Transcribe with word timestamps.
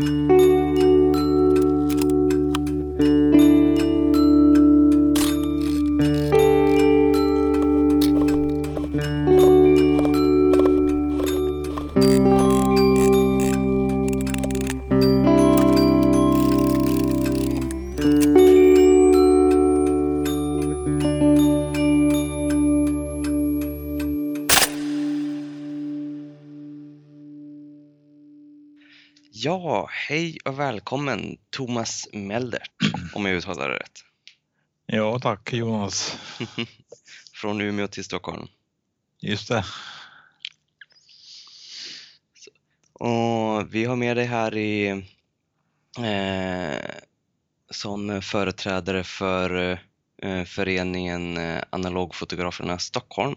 Ja, 0.00 0.49
hej 30.10 30.38
och 30.44 30.58
välkommen 30.58 31.36
Thomas 31.50 32.08
Meldert, 32.12 32.70
om 33.14 33.26
jag 33.26 33.36
uttalar 33.36 33.68
det 33.68 33.74
rätt. 33.74 34.04
Ja, 34.86 35.18
tack 35.18 35.52
Jonas. 35.52 36.18
Från 37.34 37.60
Umeå 37.60 37.88
till 37.88 38.04
Stockholm. 38.04 38.46
Just 39.20 39.48
det. 39.48 39.64
Och 42.92 43.74
vi 43.74 43.84
har 43.84 43.96
med 43.96 44.16
dig 44.16 44.26
här 44.26 44.56
i 44.56 44.88
eh, 45.98 46.90
som 47.70 48.22
företrädare 48.22 49.04
för 49.04 49.78
eh, 50.22 50.44
föreningen 50.44 51.36
eh, 51.36 51.62
Analogfotograferna 51.70 52.78
Stockholm. 52.78 53.36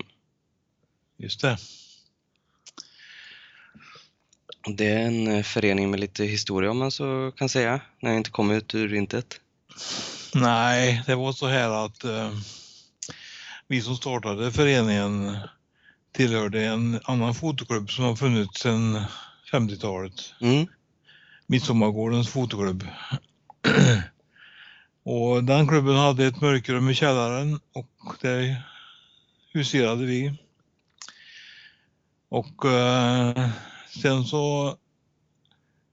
Just 1.18 1.42
det. 1.42 1.58
Det 4.68 4.86
är 4.86 5.00
en 5.00 5.28
eh, 5.28 5.44
förening 5.44 5.92
med 5.92 6.00
lite 6.00 6.24
historia 6.26 6.72
om 6.72 6.78
man 6.78 6.92
så 6.92 7.32
kan 7.36 7.50
säga, 7.50 7.82
när 8.00 8.10
jag 8.10 8.18
inte 8.18 8.32
kom 8.32 8.52
ut 8.52 8.76
ur 8.76 8.94
intet. 8.94 9.40
Nej, 10.34 11.04
det 11.06 11.16
var 11.16 11.34
så 11.34 11.48
här 11.48 11.86
att 11.86 12.04
eh, 12.04 12.32
vi 13.68 13.82
som 13.82 13.96
startade 13.96 14.52
föreningen 14.52 15.38
tillhörde 16.12 16.66
en 16.66 17.00
annan 17.04 17.36
fotoklubb 17.36 17.92
som 17.92 18.06
har 18.06 18.16
funnits 18.16 18.60
sedan 18.60 19.02
50-talet. 19.52 20.34
Mm. 20.42 20.68
Midsommargårdens 21.48 22.30
fotoklubb. 22.30 22.88
och 25.04 25.44
den 25.44 25.68
klubben 25.68 25.96
hade 25.96 26.26
ett 26.26 26.42
mörkrum 26.42 26.90
i 26.90 26.94
källaren 26.94 27.60
och 27.74 28.16
där 28.22 28.64
huserade 29.54 30.06
vi. 30.06 30.34
Och 32.30 32.66
eh, 32.66 33.50
sen 34.02 34.26
så 34.26 34.76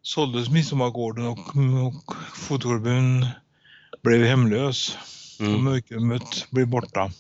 såldes 0.02 0.50
Midsommargården 0.50 1.26
och, 1.26 1.38
och 1.86 2.14
fotoklubben 2.34 3.26
blev 4.02 4.24
hemlös. 4.24 4.96
Mm. 5.40 5.64
mörkrummet 5.64 6.46
blev 6.50 6.66
borta. 6.66 7.10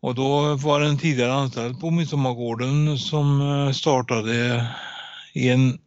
Och 0.00 0.14
då 0.14 0.56
var 0.56 0.80
det 0.80 0.86
en 0.86 0.98
tidigare 0.98 1.32
anställd 1.32 1.80
på 1.80 1.90
Midsommargården 1.90 2.98
som 2.98 3.40
eh, 3.40 3.72
startade 3.72 4.66
i 5.32 5.48
en 5.48 5.78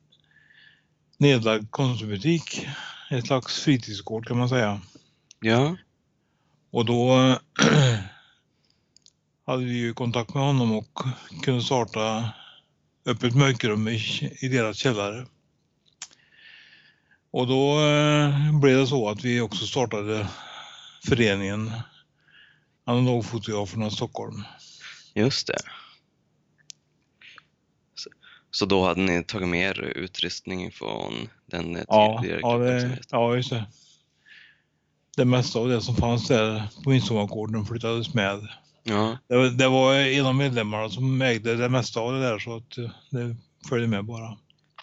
nedlagd 1.18 1.72
konsumbutik. 1.72 2.68
Ett 3.10 3.28
slags 3.28 3.60
fritidsgård 3.60 4.28
kan 4.28 4.38
man 4.38 4.50
säga. 4.50 4.82
Ja, 5.40 5.76
Och 6.72 6.86
då 6.86 7.16
hade 9.46 9.66
vi 9.66 9.74
ju 9.74 9.94
kontakt 9.94 10.34
med 10.34 10.44
honom 10.44 10.72
och 10.72 11.00
kunde 11.44 11.64
starta 11.64 12.30
upp 13.06 13.24
ett 13.24 13.36
mörkrum 13.36 13.88
i, 13.88 14.00
i 14.40 14.48
deras 14.48 14.78
källare. 14.78 15.26
Och 17.32 17.48
då 17.48 17.80
eh, 17.80 18.60
blev 18.60 18.78
det 18.78 18.88
så 18.88 19.10
att 19.10 19.24
vi 19.24 19.42
också 19.42 19.66
startade 19.66 20.28
föreningen 21.08 21.72
Analogfotograferna 22.86 23.90
Stockholm. 23.90 24.44
just 25.14 25.48
det. 25.48 25.58
Så, 28.52 28.66
då 28.66 28.86
hade 28.86 29.02
ni 29.02 29.24
tagit 29.24 29.48
med 29.48 29.70
er 29.70 29.82
utrustning 29.82 30.72
från 30.72 31.30
den 31.46 31.86
Ja, 31.88 32.20
tidigare 32.22 32.40
ja, 32.42 32.58
klubben 32.58 32.90
det, 32.90 33.00
ja, 33.10 33.36
just 33.36 33.50
det. 33.50 33.66
Det 35.18 35.26
mesta 35.26 35.60
av 35.60 35.70
det 35.70 35.82
som 35.82 35.96
fanns 35.96 36.28
där 36.28 36.64
på 36.84 36.90
Midsommargården 36.90 37.66
flyttades 37.66 38.14
med. 38.14 38.48
Ja, 38.86 39.18
Det, 39.28 39.50
det 39.50 39.68
var 39.68 39.96
en 39.96 40.26
av 40.26 40.36
medlemmarna 40.36 40.90
som 40.90 41.22
ägde 41.22 41.56
det 41.56 41.70
mesta 41.70 42.00
av 42.00 42.14
det 42.14 42.20
där 42.20 42.40
så 42.40 42.56
att 42.58 42.78
eh, 42.78 42.90
det 43.10 43.36
följde 43.70 43.88
med 43.88 44.06
bara. 44.06 44.38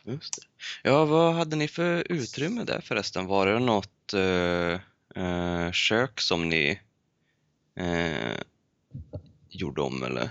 just 0.04 0.36
det. 0.36 0.42
Ja, 0.90 1.04
vad 1.04 1.34
hade 1.34 1.56
ni 1.56 1.68
för 1.68 2.12
utrymme 2.12 2.64
där 2.64 2.80
förresten? 2.80 3.26
Var 3.26 3.46
det 3.46 3.58
något 3.58 4.14
eh, 4.14 5.24
eh, 5.24 5.72
kök 5.72 6.20
som 6.20 6.48
ni 6.48 6.80
eh, 7.76 8.36
gjorde 9.48 9.80
om 9.80 10.02
eller? 10.02 10.30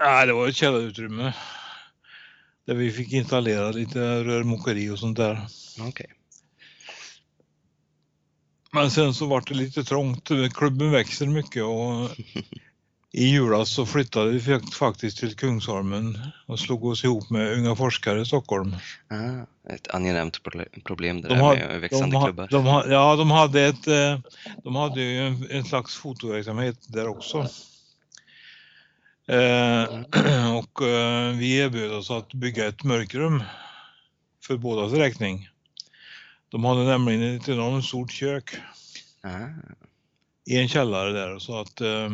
Nej, 0.00 0.26
det 0.26 0.32
var 0.32 0.48
ett 0.48 0.56
källarutrymme. 0.56 1.32
Där 2.66 2.74
vi 2.74 2.92
fick 2.92 3.12
installera 3.12 3.70
lite 3.70 4.24
rörmokeri 4.24 4.90
och 4.90 4.98
sånt 4.98 5.16
där. 5.16 5.46
Okej. 5.80 6.06
Men 8.72 8.90
sen 8.90 9.14
så 9.14 9.26
var 9.26 9.40
det 9.46 9.54
lite 9.54 9.84
trångt. 9.84 10.28
Klubben 10.54 10.90
växer 10.90 11.26
mycket 11.26 11.62
och 11.62 12.10
i 13.12 13.28
julas 13.30 13.68
så 13.70 13.86
flyttade 13.86 14.30
vi 14.30 14.40
fakt- 14.40 14.74
faktiskt 14.74 15.18
till 15.18 15.36
Kungsholmen 15.36 16.18
och 16.46 16.58
slog 16.58 16.84
oss 16.84 17.04
ihop 17.04 17.30
med 17.30 17.52
Unga 17.52 17.76
forskare 17.76 18.20
i 18.20 18.24
Stockholm. 18.24 18.76
Ah, 19.08 19.72
ett 19.74 19.88
angenämt 19.88 20.40
proble- 20.42 20.82
problem 20.84 21.20
det 21.22 21.28
De 21.28 21.34
där 21.34 21.42
har- 21.42 21.56
med 21.56 21.80
växande 21.80 22.16
de, 22.16 22.24
klubbar. 22.24 22.48
De, 22.50 22.64
ha- 22.64 22.86
ja, 22.88 23.16
de 23.16 23.30
hade 23.30 23.62
ett, 23.62 23.86
eh, 23.86 24.18
de 24.64 24.76
hade 24.76 25.00
ju 25.02 25.26
en, 25.26 25.50
en 25.50 25.64
slags 25.64 25.94
fotoverksamhet 25.96 26.78
där 26.88 27.08
också. 27.08 27.38
Eh, 29.28 29.84
och 30.58 30.82
eh, 30.82 31.30
vi 31.36 31.56
erbjöd 31.58 31.92
oss 31.92 32.10
att 32.10 32.32
bygga 32.34 32.66
ett 32.66 32.84
mörkrum 32.84 33.42
för 34.46 34.56
bådas 34.56 34.92
räkning. 34.92 35.48
De 36.48 36.64
hade 36.64 36.84
nämligen 36.84 37.36
ett 37.36 37.48
enormt 37.48 37.84
stort 37.84 38.10
kök 38.12 38.56
Ah, 39.22 39.48
i 40.46 40.56
en 40.58 40.68
källare 40.68 41.12
där 41.12 41.38
så 41.38 41.60
att 41.60 41.80
eh, 41.80 42.10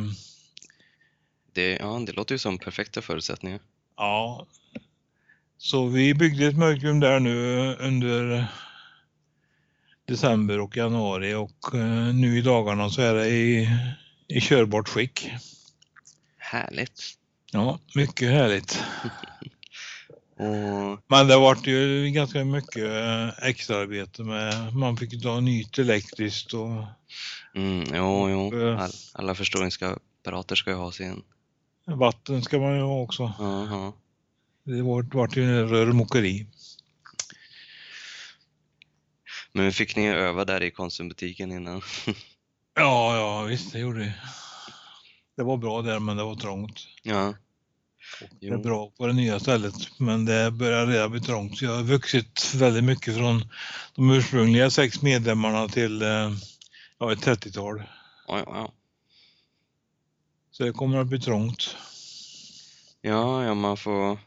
det, 1.52 1.76
ja, 1.80 2.02
det 2.06 2.12
låter 2.12 2.34
ju 2.34 2.38
som 2.38 2.58
perfekta 2.58 3.02
förutsättningar. 3.02 3.60
ja. 3.96 4.46
Så 5.58 5.86
vi 5.86 6.14
byggde 6.14 6.46
ett 6.46 6.58
mörkrum 6.58 7.00
där 7.00 7.20
nu 7.20 7.74
under 7.80 8.46
december 10.04 10.60
och 10.60 10.76
januari 10.76 11.34
och 11.34 11.74
eh, 11.74 12.14
nu 12.14 12.38
i 12.38 12.42
dagarna 12.42 12.90
så 12.90 13.02
är 13.02 13.14
det 13.14 13.28
i, 13.28 13.68
i 14.28 14.40
körbart 14.40 14.88
skick. 14.88 15.30
Härligt. 16.38 17.02
Ja, 17.52 17.78
mycket 17.94 18.30
härligt. 18.30 18.84
Och, 20.36 20.98
Men 21.06 21.28
det 21.28 21.36
vart 21.36 21.66
ju 21.66 22.10
ganska 22.10 22.44
mycket 22.44 22.84
eh, 22.84 23.48
extraarbete 23.48 24.22
med, 24.22 24.74
man 24.74 24.96
fick 24.96 25.22
ta 25.22 25.40
nytt 25.40 25.78
elektriskt 25.78 26.54
och 26.54 26.84
mm, 27.54 27.84
jo, 27.94 28.30
jo. 28.30 28.60
Eh. 28.60 28.82
All, 28.82 28.90
alla 29.12 29.34
förståingsapparater 29.34 30.54
ska 30.56 30.70
ju 30.70 30.76
ha 30.76 30.92
sin. 30.92 31.22
Vatten 31.84 32.42
ska 32.42 32.58
man 32.58 32.76
ju 32.76 32.82
ha 32.82 33.00
också. 33.00 33.22
Aha. 33.22 33.92
Det 34.64 34.82
vart, 34.82 35.14
vart 35.14 35.36
ju 35.36 35.66
rörmokeri. 35.66 36.46
Men 39.52 39.72
fick 39.72 39.96
ni 39.96 40.08
öva 40.08 40.44
där 40.44 40.62
i 40.62 40.70
konsumbutiken 40.70 41.52
innan? 41.52 41.82
Ja, 42.74 43.16
ja 43.16 43.42
visst 43.42 43.72
det 43.72 43.78
gjorde 43.78 43.98
det. 43.98 44.14
Det 45.36 45.42
var 45.42 45.56
bra 45.56 45.82
där 45.82 45.98
men 45.98 46.16
det 46.16 46.24
var 46.24 46.34
trångt. 46.34 46.80
ja. 47.02 47.34
Det 48.40 48.46
är 48.46 48.56
bra 48.56 48.90
på 48.90 49.06
det 49.06 49.12
nya 49.12 49.40
stället 49.40 49.74
men 49.98 50.24
det 50.24 50.50
börjar 50.50 50.86
redan 50.86 51.10
bli 51.10 51.20
trångt. 51.20 51.58
Så 51.58 51.64
jag 51.64 51.76
har 51.76 51.82
vuxit 51.82 52.54
väldigt 52.54 52.84
mycket 52.84 53.16
från 53.16 53.44
de 53.94 54.10
ursprungliga 54.10 54.70
sex 54.70 55.02
medlemmarna 55.02 55.68
till 55.68 56.02
eh, 56.02 56.32
ja, 56.98 57.12
ett 57.12 57.26
30-tal. 57.26 57.82
Oj, 58.28 58.42
ja. 58.46 58.72
Så 60.52 60.64
det 60.64 60.72
kommer 60.72 60.98
att 60.98 61.06
bli 61.06 61.20
trångt. 61.20 61.76
Ja, 63.00 63.44
ja, 63.44 63.54
man 63.54 63.76
får 63.76 64.18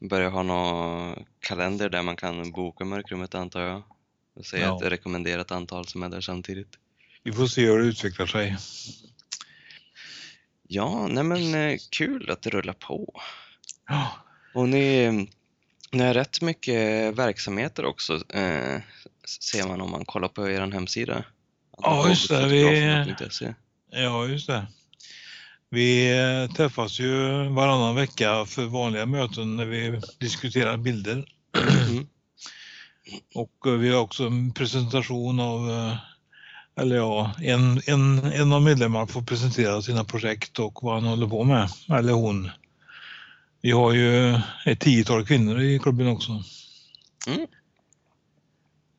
börja 0.00 0.28
ha 0.28 0.42
någon 0.42 1.24
kalender 1.40 1.88
där 1.88 2.02
man 2.02 2.16
kan 2.16 2.50
boka 2.52 2.84
mörkrummet 2.84 3.34
antar 3.34 3.60
jag. 3.60 3.82
Och 4.36 4.46
säga 4.46 4.64
Ja. 4.66 4.76
ett 4.86 4.92
rekommenderat 4.92 5.50
antal 5.50 5.86
som 5.86 6.02
är 6.02 6.08
där 6.08 6.20
samtidigt. 6.20 6.68
Vi 7.22 7.32
får 7.32 7.46
se 7.46 7.66
hur 7.66 7.78
det 7.78 7.84
utvecklar 7.84 8.26
sig. 8.26 8.56
Ja, 10.68 11.06
nej 11.10 11.24
men 11.24 11.54
eh, 11.54 11.78
kul 11.90 12.30
att 12.30 12.42
det 12.42 12.50
rullar 12.50 12.72
på. 12.72 13.20
Ja, 13.88 14.10
Och 14.54 14.68
ni, 14.68 15.10
ni 15.92 16.02
har 16.02 16.14
rätt 16.14 16.40
mycket 16.42 17.14
verksamheter 17.18 17.84
också, 17.84 18.14
eh, 18.14 18.80
ser 19.42 19.68
man 19.68 19.80
om 19.80 19.90
man 19.90 20.04
kollar 20.04 20.28
på 20.28 20.48
er 20.50 20.70
hemsida. 20.72 21.24
Ja, 21.78 22.08
just 22.08 22.28
det, 22.28 22.46
vi- 22.48 23.54
ja 23.90 24.26
just 24.26 24.46
det. 24.46 24.66
Vi 25.70 26.48
träffas 26.56 27.00
ju 27.00 27.08
varannan 27.48 27.94
vecka 27.94 28.44
för 28.46 28.64
vanliga 28.64 29.06
möten 29.06 29.56
när 29.56 29.64
vi 29.64 30.00
diskuterar 30.18 30.76
bilder. 30.76 31.24
Och 33.34 33.66
eh, 33.66 33.72
vi 33.72 33.90
har 33.90 34.00
också 34.00 34.26
en 34.26 34.52
presentation 34.52 35.40
av, 35.40 35.70
eh, 35.70 35.96
eller 36.80 36.96
ja, 36.96 37.32
en, 37.42 37.80
en, 37.86 38.18
en 38.18 38.52
av 38.52 38.62
medlemmarna 38.62 39.06
får 39.06 39.22
presentera 39.22 39.82
sina 39.82 40.04
projekt 40.04 40.58
och 40.58 40.78
vad 40.82 40.94
han 40.94 41.04
håller 41.04 41.26
på 41.26 41.44
med, 41.44 41.68
eller 41.88 42.12
hon. 42.12 42.50
Vi 43.60 43.70
har 43.70 43.92
ju 43.92 44.40
ett 44.66 44.80
tiotal 44.80 45.26
kvinnor 45.26 45.60
i 45.60 45.78
klubben 45.78 46.08
också. 46.08 46.42
Mm. 47.26 47.46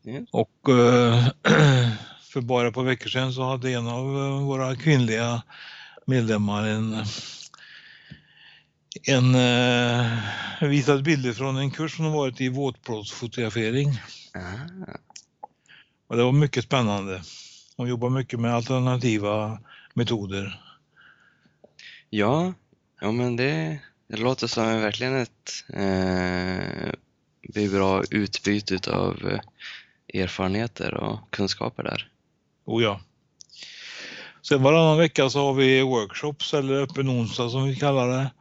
Ja. 0.04 0.20
Och 0.32 0.70
eh, 0.70 1.28
för 2.22 2.42
bara 2.42 2.68
ett 2.68 2.74
par 2.74 2.84
veckor 2.84 3.10
sedan 3.10 3.34
så 3.34 3.44
hade 3.44 3.72
en 3.72 3.88
av 3.88 4.06
våra 4.42 4.76
kvinnliga 4.76 5.42
medlemmar 6.08 6.68
en, 6.68 7.06
en 9.04 9.36
eh, 9.36 10.18
visat 10.62 11.04
bilder 11.04 11.34
från 11.34 11.58
en 11.58 11.72
kurs 11.72 11.96
som 11.96 12.06
har 12.06 12.12
varit 12.12 12.42
i 12.42 12.50
våtplåtsfotografering. 12.50 13.90
Ah. 14.34 14.98
Och 16.08 16.18
det 16.18 16.24
var 16.24 16.32
mycket 16.32 16.64
spännande. 16.64 17.22
Hon 17.78 17.88
jobbar 17.88 18.10
mycket 18.10 18.40
med 18.40 18.54
alternativa 18.54 19.60
metoder. 19.94 20.62
Ja, 22.10 22.54
ja 23.02 23.12
men 23.12 23.36
det, 23.36 23.80
det 24.08 24.18
låter 24.18 24.48
som 24.48 24.66
verkligen 24.66 25.16
ett 25.16 25.66
eh, 25.70 26.92
bra 27.72 28.04
utbyte 28.12 28.92
av 28.92 29.30
eh, 29.32 29.40
erfarenheter 30.22 30.94
och 30.94 31.32
kunskaper 31.32 31.84
där. 31.84 32.12
Oh 32.66 32.84
ja. 32.84 33.02
Sen 34.50 34.64
varannan 34.64 34.98
vecka 34.98 35.30
så 35.30 35.40
har 35.46 35.54
vi 35.54 35.82
workshops 35.82 36.54
eller 36.54 36.74
öppen 36.74 37.10
onsdag 37.10 37.50
som 37.50 37.68
vi 37.68 37.76
kallar 37.76 38.08
det. 38.08 38.32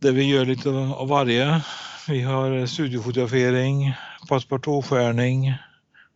Där 0.00 0.12
vi 0.12 0.24
gör 0.24 0.44
lite 0.44 0.68
av 0.70 1.08
varje. 1.08 1.60
Vi 2.08 2.20
har 2.22 2.66
studiofotografering, 2.66 3.94
passepartoutskärning, 4.28 5.54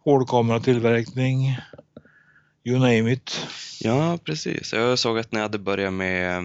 hårdkameratillverkning, 0.04 1.58
you 2.64 2.78
name 2.78 3.12
it. 3.12 3.46
Ja, 3.80 4.18
precis. 4.24 4.72
Jag 4.72 4.98
såg 4.98 5.18
att 5.18 5.32
ni 5.32 5.40
hade 5.40 5.58
börjat 5.58 5.92
med, 5.92 6.38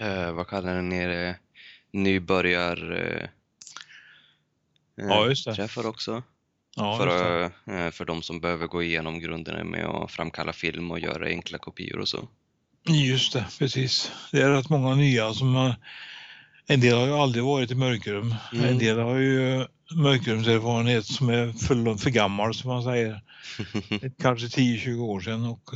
eh, 0.00 0.32
vad 0.32 0.48
kallar 0.48 0.82
ni 0.82 1.06
det, 1.06 1.36
nybörjar 1.92 2.92
eh, 2.92 3.28
Ja, 4.94 5.26
just 5.26 5.44
det. 5.44 5.54
träffar 5.54 5.86
också. 5.86 6.22
Ja, 6.76 6.96
för, 6.96 7.42
eh, 7.44 7.90
för 7.90 8.04
de 8.04 8.22
som 8.22 8.40
behöver 8.40 8.66
gå 8.66 8.82
igenom 8.82 9.20
grunderna 9.20 9.64
med 9.64 9.86
att 9.86 10.10
framkalla 10.10 10.52
film 10.52 10.90
och 10.90 10.98
göra 10.98 11.26
enkla 11.26 11.58
kopior 11.58 11.98
och 11.98 12.08
så. 12.08 12.28
Just 12.88 13.32
det, 13.32 13.46
precis. 13.58 14.12
Det 14.32 14.42
är 14.42 14.50
rätt 14.50 14.68
många 14.68 14.94
nya 14.94 15.34
som 15.34 15.54
har, 15.54 15.76
en 16.66 16.80
del 16.80 16.96
har 16.96 17.06
ju 17.06 17.12
aldrig 17.12 17.44
varit 17.44 17.70
i 17.70 17.74
mörkrum. 17.74 18.34
Mm. 18.52 18.64
En 18.64 18.78
del 18.78 18.98
har 18.98 19.16
ju 19.16 19.66
mörkrumserfarenhet 19.96 21.06
som 21.06 21.28
är 21.28 21.52
för, 21.52 21.96
för 21.96 22.10
gammal 22.10 22.54
som 22.54 22.70
man 22.70 22.82
säger. 22.82 23.20
Kanske 24.22 24.46
10-20 24.46 25.00
år 25.00 25.20
sedan 25.20 25.44
och 25.44 25.70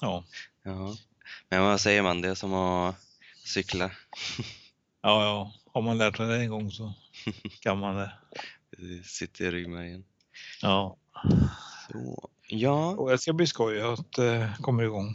ja, 0.00 0.24
ja. 0.64 0.96
Men 1.48 1.62
vad 1.62 1.80
säger 1.80 2.02
man, 2.02 2.20
det 2.20 2.28
är 2.28 2.34
som 2.34 2.54
att 2.54 2.96
cykla. 3.44 3.90
ja, 5.02 5.24
ja. 5.24 5.52
Har 5.72 5.82
man 5.82 5.98
lärt 5.98 6.16
sig 6.16 6.26
det 6.26 6.36
en 6.36 6.50
gång 6.50 6.70
så 6.70 6.94
kan 7.60 7.78
man 7.78 7.96
det. 7.96 8.12
Det 8.78 9.06
sitter 9.06 9.44
i 9.44 9.50
ryggmärgen. 9.50 10.04
Ja. 10.62 10.96
Så, 11.92 12.28
ja, 12.48 12.90
Och 12.90 13.10
det 13.10 13.18
ska 13.18 13.32
bli 13.32 13.46
skoj 13.46 13.80
att 13.80 14.12
det 14.12 14.52
kommer 14.60 14.82
igång. 14.82 15.14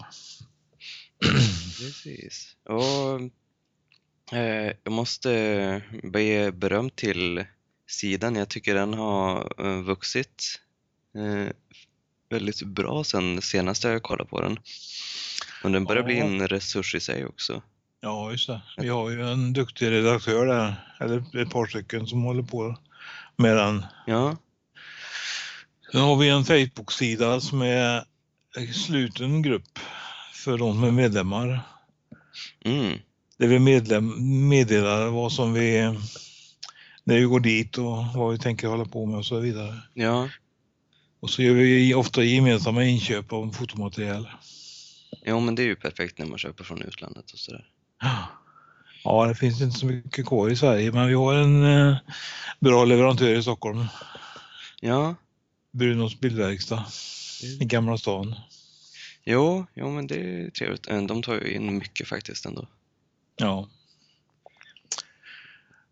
precis. 1.78 2.56
Och, 2.64 3.22
eh, 4.38 4.74
jag 4.84 4.92
måste 4.94 5.32
ge 6.14 6.52
beröm 6.52 6.90
till 6.90 7.46
sidan. 7.88 8.36
Jag 8.36 8.50
tycker 8.50 8.76
den 8.76 8.94
har 8.94 9.54
eh, 9.66 9.82
vuxit 9.82 10.44
eh, 11.16 11.54
väldigt 12.30 12.62
bra 12.64 13.04
sen 13.04 13.42
senast 13.42 13.84
jag 13.84 14.04
kollade 14.04 14.30
på 14.30 14.42
den. 14.42 14.60
Och 15.64 15.72
den 15.72 15.84
börjar 15.86 16.04
bli 16.04 16.18
Ja. 16.18 16.26
en 16.26 16.48
resurs 16.48 16.96
i 16.96 17.00
sig 17.00 17.26
också. 17.26 17.62
Ja, 18.02 18.32
just 18.32 18.48
det. 18.48 18.62
Vi 18.78 18.88
har 18.90 19.10
ju 19.10 19.32
en 19.32 19.54
duktig 19.54 19.92
redaktör 19.92 20.46
där, 20.46 20.96
eller 21.00 21.42
ett 21.42 21.50
par 21.50 21.66
stycken 21.66 22.08
som 22.08 22.24
håller 22.24 22.44
på 22.44 22.78
med 23.36 23.58
den. 23.58 23.86
Ja, 24.08 24.38
Sen 25.92 26.02
har 26.02 26.16
vi 26.16 26.30
en 26.30 26.46
Facebook-sida 26.46 27.42
som 27.42 27.62
är 27.62 28.04
en 28.58 28.74
sluten 28.74 29.42
grupp 29.42 29.80
för 30.34 30.58
de 30.58 30.74
som 30.74 30.84
är 30.84 30.92
medlemmar. 30.92 31.62
mm, 32.66 32.98
Där 33.38 33.48
vi 33.48 33.60
medlem, 33.60 34.14
meddelar 34.50 35.08
vad 35.10 35.32
som 35.32 35.54
vi, 35.54 35.82
när 37.04 37.16
vi 37.16 37.22
går 37.22 37.40
dit 37.40 37.78
och 37.78 38.06
vad 38.16 38.32
vi 38.32 38.40
tänker 38.40 38.68
hålla 38.68 38.86
på 38.86 39.06
med 39.06 39.18
och 39.18 39.26
så 39.26 39.40
vidare. 39.40 39.76
ja, 39.94 40.30
Och 41.20 41.30
så 41.30 41.42
gör 41.42 41.54
vi 41.54 41.94
ofta 41.94 42.24
gemensamma 42.24 42.84
inköp 42.84 43.34
av 43.34 43.52
fotomaterial. 43.52 44.30
ja, 45.24 45.40
men 45.40 45.56
det 45.56 45.62
är 45.62 45.68
ju 45.68 45.76
perfekt 45.76 46.18
när 46.18 46.26
man 46.26 46.38
köper 46.38 46.64
från 46.64 46.82
utlandet 46.82 47.32
och 47.32 47.40
sådär. 47.40 47.66
Ja, 49.04 49.26
det 49.28 49.36
finns 49.36 49.62
inte 49.62 49.80
så 49.80 49.86
mycket 49.86 50.26
kvar 50.26 50.50
i 50.50 50.56
Sverige, 50.56 50.92
men 50.92 51.08
vi 51.08 51.14
har 51.14 51.34
en 51.36 51.64
eh, 51.64 51.98
bra 52.60 52.86
leverantör 52.86 53.36
i 53.36 53.42
Stockholm. 53.42 53.86
Ja, 54.82 55.16
Brunos 55.78 56.20
bildverkstad 56.20 56.86
i 57.60 57.66
Gamla 57.66 57.98
stan. 57.98 58.36
jo, 59.26 59.66
jo, 59.74 59.92
men 59.92 60.08
det 60.08 60.16
är 60.16 60.50
trevligt. 60.50 60.88
Eh, 60.88 61.02
De 61.04 61.24
tar 61.24 61.34
ju 61.34 61.54
in 61.54 61.78
mycket 61.78 62.08
faktiskt 62.08 62.46
ändå. 62.46 62.68
Ja. 63.36 63.70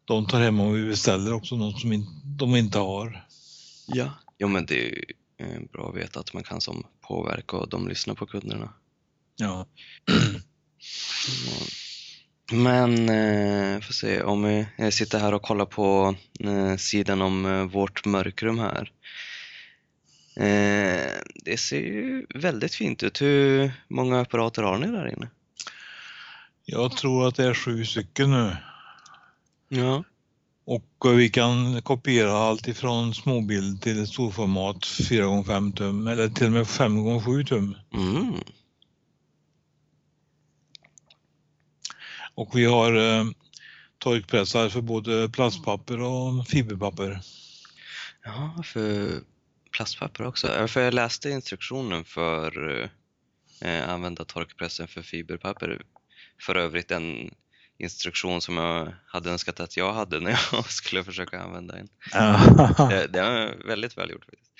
De 0.05 0.27
tar 0.27 0.41
hem 0.41 0.59
om 0.59 0.73
vi 0.73 0.85
beställer 0.89 1.33
också 1.33 1.55
något 1.55 1.79
som 1.81 1.93
in, 1.93 2.05
de 2.37 2.55
inte 2.55 2.77
har. 2.79 3.25
Ja. 3.87 4.13
Jo, 4.37 4.47
men 4.47 4.65
det 4.65 4.75
är 4.79 4.85
ju 4.85 5.03
eh, 5.37 5.61
bra 5.73 5.89
att 5.89 5.95
veta 5.95 6.19
att 6.19 6.33
man 6.33 6.43
kan 6.43 6.61
som 6.61 6.83
påverka 7.01 7.57
och 7.57 7.69
de 7.69 7.87
lyssnar 7.87 8.15
på 8.15 8.25
kunderna. 8.25 8.73
Ja. 9.35 9.65
Men, 12.51 13.09
eh, 13.09 13.81
får 13.81 13.93
se, 13.93 14.21
om 14.21 14.43
vi 14.43 14.91
sitter 14.91 15.19
här 15.19 15.33
och 15.33 15.41
kollar 15.41 15.65
på 15.65 16.15
eh, 16.39 16.75
sidan 16.75 17.21
om 17.21 17.45
eh, 17.45 17.63
vårt 17.63 18.05
mörkrum 18.05 18.59
här. 18.59 18.91
Eh, 20.35 21.11
det 21.35 21.57
ser 21.57 21.81
ju 21.81 22.25
väldigt 22.35 22.75
fint 22.75 23.03
ut. 23.03 23.21
Hur 23.21 23.71
många 23.87 24.21
apparater 24.21 24.63
har 24.63 24.77
ni 24.77 24.87
där 24.87 25.07
inne? 25.07 25.29
Jag 26.65 26.97
tror 26.97 27.27
att 27.27 27.35
det 27.35 27.45
är 27.45 27.53
sju 27.53 27.85
stycken 27.85 28.31
nu. 28.31 28.57
Ja. 29.69 30.03
Och 30.65 31.05
eh, 31.05 31.11
vi 31.11 31.29
kan 31.29 31.81
kopiera 31.81 32.33
allt 32.33 32.67
ifrån 32.67 33.13
småbild 33.13 33.81
till 33.81 34.07
storformat 34.07 34.77
4x5 34.77 35.75
tum 35.75 36.07
eller 36.07 36.29
till 36.29 36.45
och 36.45 36.51
med 36.51 36.65
5x7 36.65 37.45
tum. 37.45 37.75
Mm. 37.93 38.33
Och 42.35 42.49
vi 42.53 42.65
har 42.65 42.95
eh, 42.95 43.25
torkpressar 43.97 44.69
för 44.69 44.81
både 44.81 45.29
plastpapper 45.29 46.01
och 46.01 46.47
fiberpapper. 46.47 47.21
Ja, 48.23 48.63
för 48.63 49.09
plastpapper 49.75 50.25
också. 50.25 50.67
För 50.67 50.81
jag 50.81 50.93
läste 50.93 51.29
instruktionen 51.29 52.05
för 52.05 52.81
eh, 53.61 53.89
använda 53.89 54.25
torkpressen 54.25 54.87
för 54.87 55.01
fiberpapper. 55.01 55.81
För 56.41 56.55
övrigt 56.55 56.91
en 56.91 57.35
instruktion 57.77 58.41
som 58.41 58.57
jag 58.57 58.93
hade 59.05 59.31
önskat 59.31 59.59
att 59.59 59.77
jag 59.77 59.93
hade 59.93 60.19
när 60.19 60.31
jag 60.51 60.71
skulle 60.71 61.03
försöka 61.03 61.39
använda 61.39 61.77
en. 61.77 61.87
Det, 62.89 63.07
det 63.07 63.19
är 63.19 63.67
väldigt 63.67 63.97
väl 63.97 64.09
gjort. 64.09 64.25
faktiskt. 64.25 64.51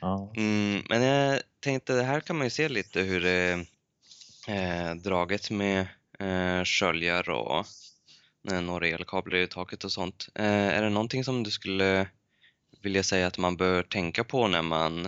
ja. 0.00 0.32
Mm, 0.36 0.82
men 0.88 1.02
jag 1.02 1.40
tänkte, 1.60 1.94
här 1.94 2.20
kan 2.20 2.36
man 2.36 2.46
ju 2.46 2.50
se 2.50 2.68
lite 2.68 3.00
hur 3.00 3.20
det 3.20 3.30
är 3.30 4.90
eh, 4.90 4.94
draget 4.94 5.50
med 5.50 5.86
eh, 6.18 6.64
sköljar 6.64 7.30
och 7.30 7.66
eh, 8.50 8.60
några 8.60 8.86
elkablar 8.86 9.38
i 9.38 9.46
taket 9.46 9.84
och 9.84 9.92
sånt. 9.92 10.28
Eh, 10.34 10.44
är 10.46 10.82
det 10.82 10.90
någonting 10.90 11.24
som 11.24 11.42
du 11.42 11.50
skulle 11.50 12.06
vilja 12.82 13.02
säga 13.02 13.26
att 13.26 13.38
man 13.38 13.56
bör 13.56 13.82
tänka 13.82 14.24
på 14.24 14.48
när 14.48 14.62
man 14.62 15.04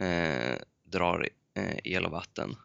eh, 0.00 0.56
drar 0.84 1.28
eh, 1.54 1.76
el 1.84 2.04
och 2.04 2.12
vatten? 2.12 2.56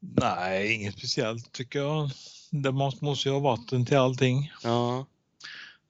Nej, 0.00 0.72
inget 0.72 0.98
speciellt 0.98 1.52
tycker 1.52 1.78
jag. 1.78 2.10
Det 2.50 2.72
måste, 2.72 3.04
måste 3.04 3.28
ju 3.28 3.32
ha 3.32 3.40
vatten 3.40 3.86
till 3.86 3.96
allting. 3.96 4.52
Ja, 4.62 5.06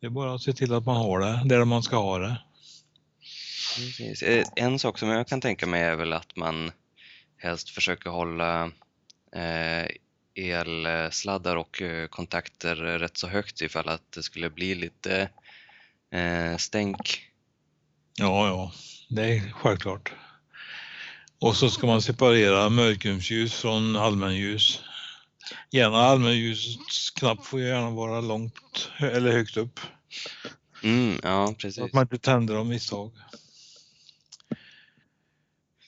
Det 0.01 0.07
är 0.07 0.11
bara 0.11 0.35
att 0.35 0.43
se 0.43 0.53
till 0.53 0.75
att 0.75 0.87
man 0.87 0.97
har 0.97 1.21
det 1.21 1.43
där 1.55 1.65
man 1.65 1.83
ska 1.83 1.97
ha 1.97 2.19
det. 2.19 2.37
precis. 3.77 4.23
Eh, 4.23 4.47
En 4.57 4.79
sak 4.79 4.99
som 4.99 5.09
jag 5.09 5.29
kan 5.29 5.41
tänka 5.41 5.67
mig 5.67 5.83
är 5.83 5.97
väl 5.97 6.13
att 6.13 6.37
man 6.37 6.73
helst 7.37 7.71
försöker 7.71 8.11
hålla 8.11 8.65
eh, 9.33 9.87
elsladdar 10.35 11.57
och 11.57 11.83
eh, 11.83 12.07
kontakter 12.09 12.77
rätt 12.77 13.17
så 13.17 13.29
högt 13.29 13.61
ifall 13.63 13.89
att 13.89 14.13
det 14.13 14.23
skulle 14.23 14.51
bli 14.51 14.75
lite 14.75 15.29
eh, 16.11 16.57
stänk. 16.57 17.23
Ja, 18.19 18.47
ja, 18.49 18.73
det 19.09 19.23
är 19.23 19.53
självklart. 19.53 20.13
Och 21.41 21.57
så 21.57 21.71
ska 21.71 21.87
man 21.87 22.03
separera 22.03 22.69
mörkrumsljus 22.69 23.55
från 23.55 23.97
allmänljus. 23.97 24.81
Gärna 25.71 25.97
allmänljusets 25.99 27.11
knapp 27.11 27.45
får 27.45 27.61
gärna 27.61 27.91
vara 27.91 28.21
långt 28.21 28.91
eller 28.99 29.33
högt 29.33 29.57
upp. 29.57 29.81
Mm, 30.83 31.21
ja, 31.23 31.47
Så 31.47 31.55
precis. 31.55 31.83
att 31.83 31.93
man 31.93 32.03
inte 32.03 32.19
tänder 32.19 32.55
av 32.55 32.67
misstag. 32.67 33.13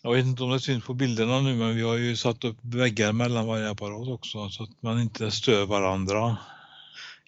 Jag 0.03 0.13
vet 0.13 0.25
inte 0.27 0.43
om 0.43 0.51
det 0.51 0.61
syns 0.61 0.85
på 0.85 0.95
bilderna 0.95 1.41
nu 1.41 1.55
men 1.55 1.77
vi 1.77 1.83
har 1.83 1.97
ju 1.97 2.17
satt 2.17 2.45
upp 2.45 2.59
väggar 2.63 3.13
mellan 3.13 3.47
varje 3.47 3.71
apparat 3.71 4.09
också 4.09 4.49
så 4.49 4.63
att 4.63 4.83
man 4.83 5.01
inte 5.01 5.31
stör 5.31 5.67
varandra. 5.67 6.37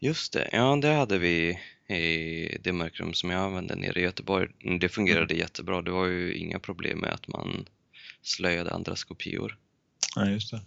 Just 0.00 0.32
det, 0.32 0.48
ja 0.52 0.76
det 0.82 0.92
hade 0.92 1.18
vi 1.18 1.58
i 1.88 2.58
det 2.60 2.72
mörkrum 2.72 3.14
som 3.14 3.30
jag 3.30 3.40
använde 3.40 3.76
nere 3.76 4.00
i 4.00 4.02
Göteborg. 4.02 4.48
Det 4.80 4.88
fungerade 4.88 5.34
jättebra. 5.34 5.82
Det 5.82 5.90
var 5.90 6.06
ju 6.06 6.34
inga 6.34 6.58
problem 6.58 6.98
med 6.98 7.12
att 7.12 7.28
man 7.28 7.66
slöjade 8.22 8.70
andras 8.70 9.04
kopior. 9.04 9.58
Nej, 10.16 10.32
just 10.32 10.50
det. 10.50 10.60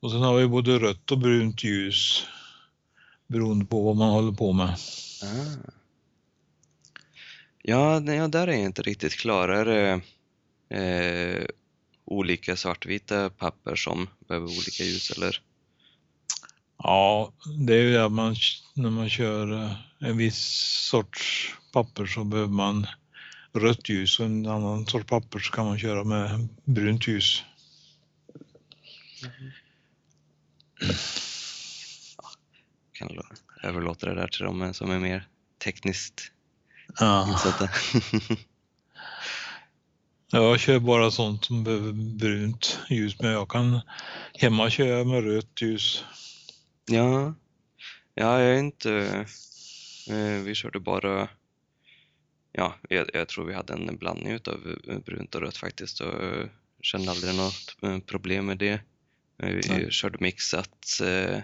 Och 0.00 0.10
sen 0.10 0.20
har 0.20 0.36
vi 0.38 0.46
både 0.46 0.78
rött 0.78 1.10
och 1.10 1.18
brunt 1.18 1.64
ljus 1.64 2.26
beroende 3.26 3.64
på 3.64 3.82
vad 3.82 3.96
man 3.96 4.10
håller 4.10 4.32
på 4.32 4.52
med. 4.52 4.68
Ah. 5.22 5.70
Ja, 7.62 8.00
nej, 8.00 8.16
ja, 8.16 8.28
där 8.28 8.48
är 8.48 8.52
jag 8.52 8.62
inte 8.62 8.82
riktigt 8.82 9.12
klar. 9.12 9.48
Är 9.48 9.64
det 9.64 10.00
eh, 10.68 11.46
olika 12.04 12.56
svartvita 12.56 13.30
papper 13.30 13.76
som 13.76 14.08
behöver 14.28 14.46
olika 14.46 14.84
ljus 14.84 15.10
eller? 15.10 15.40
Ja, 16.86 17.32
det 17.58 17.74
är 17.74 17.82
ju 17.82 17.92
det 17.92 18.04
att 18.04 18.12
man, 18.12 18.36
när 18.74 18.90
man 18.90 19.08
kör 19.08 19.52
eh, 19.64 19.72
en 19.98 20.16
viss 20.16 20.38
sorts 20.90 21.54
papper 21.72 22.06
så 22.06 22.24
behöver 22.24 22.52
man 22.52 22.86
rött 23.52 23.88
ljus 23.88 24.20
och 24.20 24.26
en 24.26 24.46
annan 24.46 24.86
sorts 24.86 25.06
papper 25.06 25.38
så 25.38 25.52
kan 25.52 25.66
man 25.66 25.78
köra 25.78 26.04
med 26.04 26.48
brunt 26.64 27.08
ljus. 27.08 27.42
Kan 32.92 33.08
jag 33.14 33.24
överlåta 33.62 34.06
det 34.06 34.14
där 34.14 34.28
till 34.28 34.44
dem 34.44 34.74
som 34.74 34.90
är 34.90 34.98
mer 34.98 35.28
tekniskt 35.64 36.32
Ja. 36.98 37.28
insatta. 37.28 37.68
Jag 40.30 40.60
kör 40.60 40.78
bara 40.78 41.10
sånt 41.10 41.44
som 41.44 41.64
behöver 41.64 41.92
brunt 41.92 42.78
ljus 42.88 43.20
men 43.20 43.30
jag 43.30 43.48
kan 43.48 43.80
hemma 44.34 44.70
köra 44.70 45.04
med 45.04 45.24
rött 45.24 45.62
ljus. 45.62 46.04
Ja, 46.86 47.34
ja 48.14 48.40
jag 48.40 48.54
är 48.54 48.58
inte... 48.58 48.92
Eh, 50.10 50.42
vi 50.44 50.54
körde 50.54 50.80
bara... 50.80 51.28
Ja, 52.52 52.74
jag, 52.88 53.10
jag 53.12 53.28
tror 53.28 53.44
vi 53.44 53.54
hade 53.54 53.72
en 53.72 53.96
blandning 53.96 54.32
utav 54.32 54.76
eh, 54.88 54.98
brunt 54.98 55.34
och 55.34 55.40
rött 55.40 55.56
faktiskt 55.56 56.00
och 56.00 56.22
eh, 56.24 56.46
kände 56.80 57.10
aldrig 57.10 57.34
något 57.34 57.76
eh, 57.82 57.98
problem 57.98 58.46
med 58.46 58.58
det. 58.58 58.80
Eh, 59.42 59.48
Vi 59.48 59.60
Nej. 59.68 59.90
körde 59.90 60.18
mixat 60.20 61.00
eh, 61.02 61.40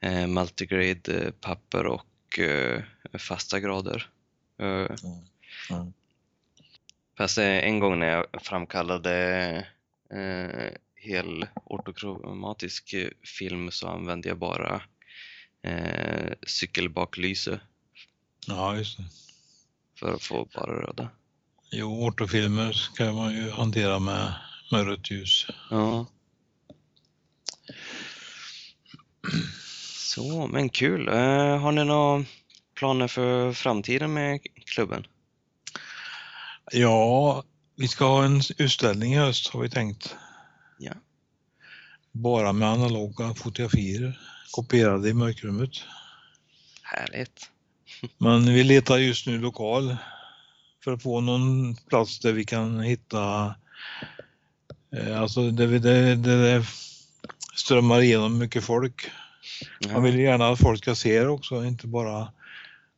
eh, 0.00 0.26
multigrade 0.26 1.24
eh, 1.24 1.30
papper 1.30 1.86
och 1.86 2.38
eh, 2.38 2.82
fasta 3.18 3.60
grader. 3.60 4.10
Eh, 4.58 4.96
Ja. 5.68 5.92
Fast 7.18 7.38
eh, 7.38 7.44
en 7.44 7.78
gång 7.78 7.98
när 7.98 8.06
jag 8.06 8.26
framkallade 8.42 9.14
eh, 10.10 10.72
hel 11.00 11.46
ortokromatisk 11.64 12.92
eh, 12.92 13.08
film 13.38 13.70
så 13.70 13.88
använde 13.88 14.28
jag 14.28 14.38
bara 14.38 14.82
eh, 15.62 16.32
cykelbaklyse 16.46 17.60
ja, 18.46 18.76
just 18.76 18.98
det. 18.98 19.04
för 19.98 20.14
att 20.14 20.22
få 20.22 20.48
bara 20.54 20.82
röda. 20.82 21.08
Jo, 21.70 22.06
ortofilmer 22.06 22.96
kan 22.96 23.14
man 23.14 23.34
ju 23.34 23.50
hantera 23.50 23.98
med, 23.98 24.34
med 24.70 24.86
rött 24.86 25.10
ljus. 25.10 25.46
Ja. 25.70 26.06
Så, 29.94 30.46
men 30.46 30.68
kul. 30.68 31.08
Eh, 31.08 31.58
har 31.58 31.72
ni 31.72 31.84
några 31.84 32.24
planer 32.74 33.08
för 33.08 33.52
framtiden 33.52 34.12
med 34.12 34.40
klubben? 34.66 35.06
Ja, 36.72 37.44
vi 37.76 37.88
ska 37.88 38.04
ha 38.04 38.24
en 38.24 38.40
utställning 38.58 39.14
i 39.14 39.18
höst 39.18 39.48
har 39.48 39.60
vi 39.60 39.70
tänkt. 39.70 40.16
Ja. 40.82 40.92
Bara 42.12 42.52
med 42.52 42.68
analoga 42.68 43.34
fotografier 43.34 44.20
kopierade 44.50 45.08
i 45.08 45.14
mörkrummet. 45.14 45.70
Härligt. 46.82 47.50
Men 48.18 48.54
vi 48.54 48.64
letar 48.64 48.98
just 48.98 49.26
nu 49.26 49.38
lokal 49.38 49.96
för 50.84 50.92
att 50.92 51.02
få 51.02 51.20
någon 51.20 51.76
plats 51.76 52.18
där 52.18 52.32
vi 52.32 52.44
kan 52.44 52.80
hitta, 52.80 53.54
eh, 54.96 55.20
alltså 55.20 55.50
där, 55.50 55.66
vi, 55.66 55.78
där, 55.78 56.16
där 56.16 56.36
det 56.36 56.64
strömmar 57.54 58.00
igenom 58.00 58.38
mycket 58.38 58.64
folk. 58.64 59.10
Man 59.92 60.02
vill 60.02 60.18
gärna 60.18 60.48
att 60.48 60.60
folk 60.60 60.82
ska 60.82 60.94
se 60.94 61.20
det 61.20 61.28
också, 61.28 61.64
inte 61.64 61.86
bara 61.86 62.32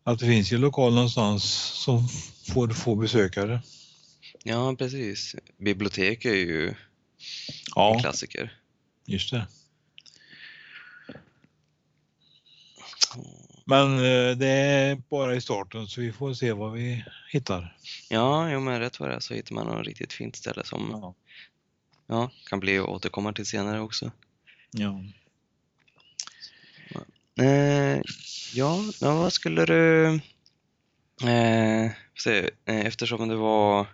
att 0.05 0.19
det 0.19 0.27
finns 0.27 0.53
ju 0.53 0.59
lokal 0.59 0.95
någonstans 0.95 1.45
som 1.85 2.09
får 2.53 2.69
få 2.69 2.95
besökare. 2.95 3.63
ja 4.45 4.77
precis. 4.79 5.37
Bibliotek 5.59 6.25
är 6.25 6.35
ju 6.35 6.75
en 7.49 7.73
Ja, 7.75 7.99
klassiker. 8.01 8.59
just 9.07 9.31
det. 9.31 9.47
Men 13.65 13.97
eh, 13.99 14.37
det 14.37 14.47
är 14.49 14.97
bara 14.97 15.35
i 15.37 15.41
starten 15.41 15.87
så 15.87 16.01
vi 16.01 16.13
får 16.13 16.35
se 16.35 16.53
vad 16.53 16.73
vi 16.73 17.05
hittar. 17.33 17.77
Ja, 18.09 18.51
jo, 18.51 18.61
men 18.61 18.81
rätt 18.81 19.01
vad 19.01 19.09
det 19.09 19.15
är 19.15 19.21
så 19.21 19.35
hittar 19.35 19.55
man 19.55 19.67
något 19.67 19.87
riktigt 19.87 20.13
fint 20.13 20.37
ställe 20.37 20.65
som 20.65 20.89
Ja. 20.91 21.15
ja, 22.07 22.31
kan 22.47 22.61
bli 22.61 22.79
att 22.79 22.89
återkomma 22.89 23.33
till 23.33 23.47
senare 23.47 23.81
också. 23.81 24.11
Ja. 24.71 25.03
Eh, 27.45 28.01
ja, 28.55 28.79
vad 29.01 29.33
skulle 29.33 29.65
du... 29.67 30.07
Eh, 31.29 31.91
se, 32.19 32.51
eh, 32.65 32.87
eftersom 32.87 33.29
det 33.29 33.37
var 33.37 33.87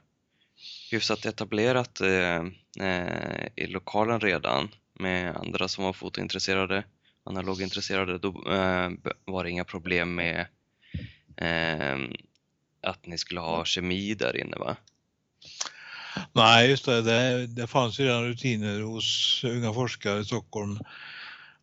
hyfsat 0.91 1.27
etablerat 1.27 2.01
eh, 2.01 2.45
i 3.57 3.67
lokalen 3.67 4.21
redan 4.21 4.69
med 4.99 5.37
andra 5.37 5.69
som 5.69 5.85
var 5.85 5.93
fotointresserade, 5.93 6.85
analogintresserade, 7.25 8.19
då 8.19 8.29
eh, 8.29 8.91
var 9.25 9.45
det 9.45 9.51
inga 9.51 9.65
problem 9.65 10.15
med 10.15 10.47
eh, 11.37 11.99
att 12.83 13.07
ni 13.07 13.19
skulle 13.19 13.41
ha 13.41 13.65
kemi 13.65 14.15
där 14.15 14.37
inne 14.37 14.57
va? 14.57 14.77
Nej, 16.33 16.71
just 16.71 16.85
det. 16.85 17.03
det. 17.03 17.47
Det 17.47 17.67
fanns 17.67 18.01
ju 18.01 18.05
redan 18.05 18.25
rutiner 18.25 18.81
hos 18.81 19.41
unga 19.45 19.73
forskare 19.73 20.21
i 20.21 20.25
Stockholm. 20.25 20.79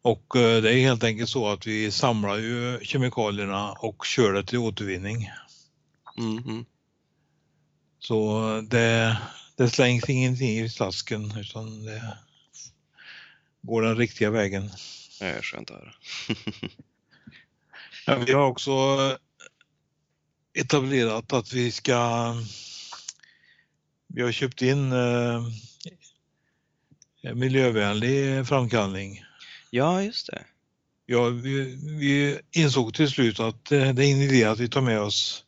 Och 0.02 0.36
eh, 0.36 0.62
det 0.62 0.74
är 0.74 0.82
helt 0.82 1.04
enkelt 1.04 1.30
så 1.30 1.48
att 1.48 1.68
vi 1.68 1.92
samlar 1.92 2.38
ju 2.38 2.80
kemikalierna 2.82 3.72
och 3.72 4.06
kör 4.06 4.34
det 4.34 4.44
till 4.44 4.60
återvinning. 4.60 5.30
Mhm. 6.18 6.66
Så 8.00 8.42
det, 8.70 9.18
det 9.56 9.70
slängs 9.70 10.10
ingenting 10.10 10.60
i 10.60 10.70
slasken 10.70 11.38
utan 11.38 11.86
det 11.86 12.18
går 13.62 13.82
den 13.82 13.98
riktiga 13.98 14.30
vägen. 14.30 14.72
Det 15.20 15.26
är 15.26 15.42
skönt 15.42 15.72
att 15.72 15.78
höra. 15.78 15.94
Ja, 18.08 18.18
vi 18.18 18.34
har 18.34 18.46
också 18.46 18.72
etablerat 20.54 21.34
att 21.34 21.54
vi 21.54 21.72
ska... 21.72 22.34
Vi 24.08 24.22
har 24.22 24.32
köpt 24.32 24.62
in 24.62 24.92
eh, 24.92 25.48
miljövänlig 27.34 28.48
framkallning. 28.48 29.24
Ja, 29.70 30.04
just 30.04 30.28
det. 30.28 30.46
Ja, 31.06 31.30
vi, 31.30 31.78
vi 32.00 32.40
insåg 32.52 32.94
till 32.94 33.10
slut 33.10 33.40
att 33.40 33.72
eh, 33.72 33.94
det 33.94 34.06
är 34.06 34.10
ingen 34.10 34.22
idé 34.22 34.44
att 34.44 34.60
vi 34.60 34.70
tar 34.70 34.82
med 34.82 35.02
oss 35.02 35.45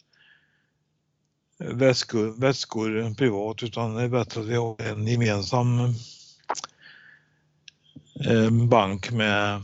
väskor, 1.57 2.39
väskor 2.39 3.15
privat 3.15 3.63
utan 3.63 3.95
det 3.95 4.03
är 4.03 4.07
bättre 4.09 4.41
att 4.41 4.47
vi 4.47 4.55
har 4.55 4.81
en 4.81 5.07
gemensam 5.07 5.79
eh, 8.25 8.49
bank 8.49 9.11
med, 9.11 9.61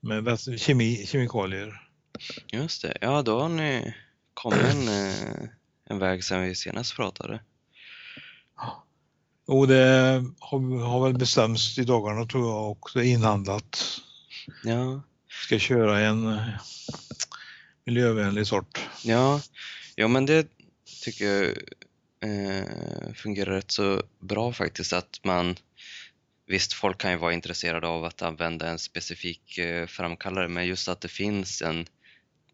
med 0.00 0.38
kemi, 0.60 1.06
kemikalier. 1.06 1.82
Just 2.52 2.82
det. 2.82 2.98
Ja, 3.00 3.22
då 3.22 3.40
har 3.40 3.48
ni 3.48 3.94
kommit 4.34 4.60
en, 4.60 4.88
eh, 4.88 5.48
en 5.84 5.98
väg 5.98 6.24
sedan 6.24 6.42
vi 6.42 6.54
senast 6.54 6.96
pratade. 6.96 7.40
Och 9.46 9.68
det 9.68 10.24
har, 10.38 10.84
har 10.84 11.04
väl 11.04 11.18
bestämts 11.18 11.78
i 11.78 11.84
dagarna 11.84 12.26
tror 12.26 12.48
jag 12.48 12.70
och 12.70 12.90
det 12.94 13.00
är 13.00 13.04
inhandlat. 13.04 14.00
Ja, 14.64 15.02
Ska 15.28 15.58
köra 15.58 16.00
en 16.00 16.26
eh, 16.26 16.48
miljövänlig 17.84 18.46
sort. 18.46 18.88
ja, 19.04 19.40
ja 19.94 20.08
men 20.08 20.26
det 20.26 20.57
tycker 21.00 21.24
jag 21.24 21.46
eh, 22.20 23.12
fungerar 23.14 23.52
rätt 23.52 23.70
så 23.70 24.02
bra 24.20 24.52
faktiskt 24.52 24.92
att 24.92 25.20
man 25.24 25.56
Visst, 26.48 26.72
folk 26.72 26.98
kan 26.98 27.10
ju 27.10 27.16
vara 27.16 27.32
intresserade 27.32 27.86
av 27.86 28.04
att 28.04 28.22
använda 28.22 28.68
en 28.68 28.78
specifik 28.78 29.58
eh, 29.58 29.86
framkallare, 29.86 30.48
men 30.48 30.66
just 30.66 30.88
att 30.88 31.00
det 31.00 31.08
finns 31.08 31.62
en, 31.62 31.86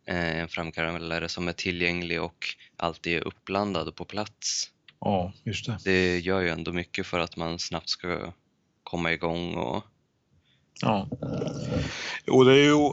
eh, 0.06 0.38
en 0.40 0.48
framkallare 0.48 1.28
som 1.28 1.48
är 1.48 1.52
tillgänglig 1.52 2.22
och 2.22 2.46
alltid 2.76 3.16
är 3.16 3.26
uppblandad 3.26 3.88
och 3.88 3.96
på 3.96 4.04
plats. 4.04 4.70
Ja, 5.00 5.32
just 5.44 5.66
det. 5.66 5.78
Det 5.84 6.18
gör 6.18 6.40
ju 6.40 6.48
ändå 6.48 6.72
mycket 6.72 7.06
för 7.06 7.18
att 7.18 7.36
man 7.36 7.58
snabbt 7.58 7.88
ska 7.88 8.32
komma 8.82 9.12
igång 9.12 9.54
och 9.54 9.84
Ja. 10.80 11.08
Jo, 12.26 12.44
det 12.44 12.52
är 12.52 12.64
ju, 12.64 12.92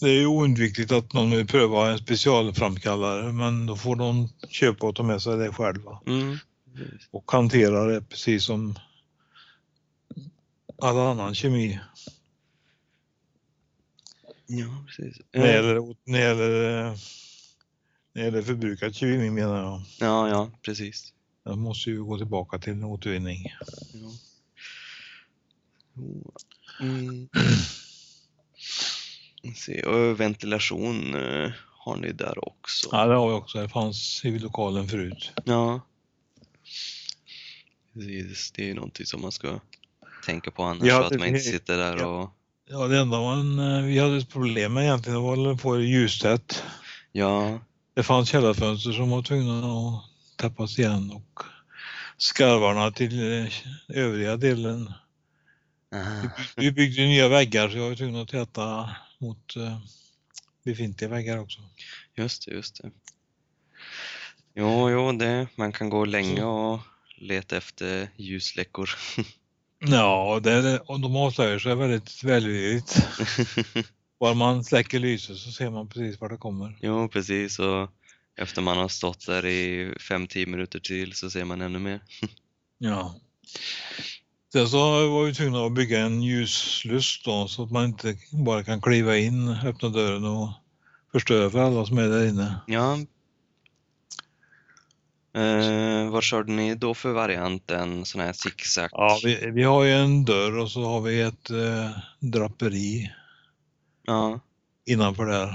det 0.00 0.08
är 0.08 0.26
oundvikligt 0.26 0.92
att 0.92 1.12
någon 1.12 1.30
vill 1.30 1.46
pröva 1.46 1.90
en 1.90 1.98
specialframkallare 1.98 3.32
men 3.32 3.66
då 3.66 3.76
får 3.76 3.96
de 3.96 4.28
köpa 4.48 4.86
och 4.86 4.96
ta 4.96 5.02
med 5.02 5.22
sig 5.22 5.36
det 5.36 5.52
själva 5.52 6.00
Mm. 6.06 6.38
och 7.10 7.32
hantera 7.32 7.84
det 7.84 8.02
precis 8.02 8.44
som 8.44 8.78
all 10.82 10.98
annan 10.98 11.34
kemi. 11.34 11.80
Ja, 14.46 14.84
precis. 14.86 15.20
När 15.32 15.42
det 15.42 15.52
gäller, 15.52 15.94
när 16.04 16.18
det 16.18 16.24
gäller, 16.24 16.82
när 16.82 16.96
det 18.12 18.20
gäller 18.20 18.42
förbrukad 18.42 18.94
kemi 18.94 19.30
menar 19.30 19.62
jag. 19.62 19.82
Ja, 20.00 20.28
ja, 20.28 20.50
precis. 20.62 21.12
Den 21.44 21.58
måste 21.60 21.90
ju 21.90 22.04
gå 22.04 22.18
tillbaka 22.18 22.58
till 22.58 22.84
återvinning. 22.84 23.46
Ja. 23.92 24.10
Mm. 26.80 27.28
Se, 29.56 29.82
och 29.82 30.20
ventilation 30.20 31.14
eh, 31.14 31.50
har 31.78 31.96
ni 31.96 32.12
där 32.12 32.48
också. 32.48 32.88
Ja, 32.92 33.06
det 33.06 33.14
har 33.14 33.28
vi 33.28 33.34
också. 33.34 33.58
Det 33.58 33.68
fanns 33.68 34.24
i 34.24 34.38
lokalen 34.38 34.88
förut. 34.88 35.30
Ja. 35.44 35.80
Precis, 37.94 38.52
det 38.52 38.62
är 38.62 38.66
ju 38.66 38.74
någonting 38.74 39.06
som 39.06 39.20
man 39.20 39.32
ska 39.32 39.60
tänka 40.26 40.50
på 40.50 40.62
annars 40.62 40.82
Ja, 40.82 40.98
så 40.98 41.04
att 41.14 41.18
man 41.18 41.28
inte 41.28 41.40
sitter 41.40 41.76
där 41.76 41.96
ja. 41.96 42.06
och 42.06 42.30
Ja, 42.72 42.86
det 42.86 42.98
enda 42.98 43.20
man, 43.20 43.58
eh, 43.58 43.82
vi 43.84 43.98
hade 43.98 44.16
ett 44.16 44.30
problem 44.30 44.72
med 44.72 44.84
egentligen 44.84 45.22
var 45.22 45.52
att 45.52 45.60
få 45.60 45.80
ljustätt. 45.80 46.62
ja, 47.12 47.58
Det 47.94 48.02
fanns 48.02 48.28
källarfönster 48.28 48.92
som 48.92 49.10
var 49.10 49.22
tvungna 49.22 49.58
att 49.58 50.02
tappas 50.36 50.78
igen 50.78 51.10
och 51.10 51.42
skarvarna 52.18 52.90
till 52.90 53.32
eh, 53.32 53.46
övriga 53.88 54.36
delen. 54.36 54.92
Vi 56.56 56.72
byggde 56.72 57.02
nya 57.02 57.28
väggar 57.28 57.68
så 57.68 57.76
jag 57.76 57.88
var 57.88 57.96
tvungen 57.96 58.22
att 58.22 58.28
täta 58.28 58.96
mot 59.18 59.56
eh, 59.56 59.78
befintliga 60.64 61.10
väggar 61.10 61.38
också. 61.38 61.60
just 62.16 62.46
det, 62.46 62.52
just 62.52 62.82
det. 62.82 62.90
Jo, 64.54 64.90
jo, 64.90 65.12
det, 65.12 65.48
man 65.56 65.72
kan 65.72 65.90
gå 65.90 66.04
länge 66.04 66.42
och 66.44 66.80
leta 67.16 67.56
efter 67.56 68.08
ljusläckor. 68.16 68.90
Ja, 69.82 70.40
det, 70.42 70.78
och 70.80 71.00
de 71.00 71.16
avslöjar 71.16 71.58
sig 71.58 71.74
väldigt 71.74 72.24
välvilligt. 72.24 72.96
Bara 74.20 74.34
man 74.34 74.64
släcker 74.64 74.98
lyset 74.98 75.36
så 75.38 75.52
ser 75.52 75.70
man 75.70 75.88
precis 75.88 76.20
var 76.20 76.28
det 76.28 76.36
kommer. 76.36 76.78
jo, 76.82 77.08
precis. 77.08 77.58
Och 77.58 77.90
efter 78.36 78.62
man 78.62 78.76
har 78.76 78.88
stått 78.88 79.26
där 79.26 79.46
i 79.46 79.92
5-10 79.94 80.46
minuter 80.46 80.78
till 80.80 81.12
så 81.12 81.30
ser 81.30 81.44
man 81.44 81.60
ännu 81.60 81.78
mer. 81.78 82.00
Ja. 82.78 83.14
Sen 84.52 84.68
så 84.68 85.08
var 85.08 85.24
vi 85.24 85.34
tvungna 85.34 85.66
att 85.66 85.72
bygga 85.72 86.00
en 86.00 86.22
ljuslust 86.22 87.24
då 87.24 87.48
så 87.48 87.62
att 87.62 87.70
man 87.70 87.84
inte 87.84 88.16
bara 88.32 88.64
kan 88.64 88.80
kliva 88.80 89.16
in, 89.16 89.48
öppna 89.48 89.88
dörren 89.88 90.24
och 90.24 90.48
förstöra 91.12 91.50
för 91.50 91.58
alla 91.58 91.86
som 91.86 91.98
är 91.98 92.08
där 92.08 92.28
inne. 92.28 92.60
Ja. 92.66 92.98
Eh, 95.40 96.10
vad 96.10 96.22
körde 96.22 96.52
ni 96.52 96.74
då 96.74 96.94
för 96.94 97.12
variant? 97.12 97.70
En 97.70 98.04
sån 98.04 98.20
här 98.20 98.32
zigzag? 98.32 98.88
Ja, 98.92 99.20
vi, 99.24 99.50
vi 99.50 99.62
har 99.62 99.84
ju 99.84 99.92
en 99.92 100.24
dörr 100.24 100.58
och 100.58 100.70
så 100.70 100.84
har 100.84 101.00
vi 101.00 101.20
ett 101.20 101.50
eh, 101.50 101.90
draperi 102.20 103.10
Ja, 104.02 104.40
innanför 104.84 105.26
där. 105.26 105.46
Och 105.46 105.54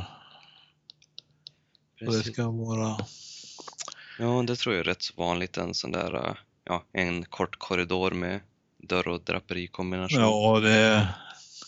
det 2.00 2.06
precis. 2.06 2.34
ska 2.34 2.50
vara... 2.50 2.98
Ja, 4.20 4.44
det 4.48 4.56
tror 4.56 4.76
jag 4.76 4.80
är 4.80 4.84
rätt 4.84 5.02
så 5.02 5.14
vanligt. 5.18 5.58
En 5.58 5.74
sån 5.74 5.92
där, 5.92 6.16
eh, 6.16 6.36
ja, 6.64 6.84
en 6.92 7.26
kort 7.26 7.60
korridor 7.60 8.12
med 8.12 8.40
dörr 8.88 9.08
och 9.08 9.24
draperikombination. 9.24 10.20
Ja, 10.22 10.60
det 10.60 10.72
är 10.72 11.08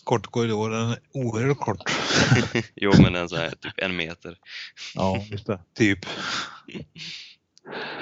kort 0.03 0.27
korridor, 0.27 0.69
den 0.69 0.89
är 0.89 0.99
oerhört 1.13 1.57
kort. 1.57 1.81
jo, 2.75 2.91
men 3.01 3.15
en 3.15 3.29
sån 3.29 3.37
här 3.37 3.49
typ 3.49 3.73
en 3.77 3.95
meter. 3.95 4.37
Ja, 4.95 5.25
just 5.31 5.47
det. 5.47 5.59
Typ. 5.73 6.05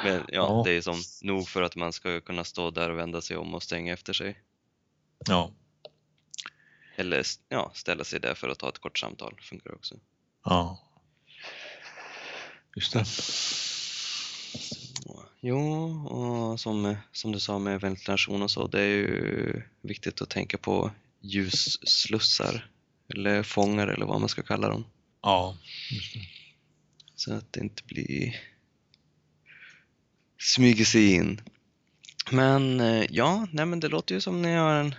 Men, 0.03 0.15
ja, 0.15 0.23
Ja. 0.27 0.61
det 0.65 0.71
är 0.71 0.81
som 0.81 1.01
nog 1.21 1.47
för 1.47 1.61
att 1.61 1.75
man 1.75 1.93
ska 1.93 2.21
kunna 2.21 2.43
stå 2.43 2.71
där 2.71 2.89
och 2.89 2.97
vända 2.97 3.21
sig 3.21 3.37
om 3.37 3.53
och 3.53 3.63
stänga 3.63 3.93
efter 3.93 4.13
sig. 4.13 4.39
Ja. 5.27 5.51
Eller 6.95 7.23
ja, 7.49 7.71
ställa 7.73 8.03
sig 8.03 8.19
där 8.19 8.33
för 8.33 8.49
att 8.49 8.59
ta 8.59 8.69
ett 8.69 8.79
kort 8.79 8.99
samtal. 8.99 9.39
Funkar 9.41 9.75
också. 9.75 9.95
Ja. 10.43 10.79
Just 12.75 12.93
det. 12.93 13.05
Jo, 15.47 15.57
och 16.07 16.59
som, 16.59 16.95
som 17.11 17.31
du 17.31 17.39
sa 17.39 17.59
med 17.59 17.81
ventilation 17.81 18.41
och 18.41 18.51
så, 18.51 18.67
det 18.67 18.81
är 18.81 18.87
ju 18.87 19.61
viktigt 19.81 20.21
att 20.21 20.29
tänka 20.29 20.57
på 20.57 20.91
ljusslussar. 21.21 22.69
Eller 23.13 23.43
fångar 23.43 23.87
eller 23.87 24.05
vad 24.05 24.19
man 24.19 24.29
ska 24.29 24.41
kalla 24.41 24.69
dem. 24.69 24.85
Ja, 25.21 25.57
just 25.91 26.13
det. 26.13 26.19
Så 27.15 27.33
att 27.33 27.53
det 27.53 27.59
inte 27.59 27.83
blir 27.83 28.35
smyger 30.39 30.85
sig 30.85 31.13
in. 31.13 31.41
Men 32.31 32.79
eh, 32.79 33.03
ja, 33.09 33.47
nej 33.51 33.65
men 33.65 33.79
det 33.79 33.87
låter 33.87 34.15
ju 34.15 34.21
som 34.21 34.41
ni 34.41 34.55
har 34.55 34.73
en 34.73 34.95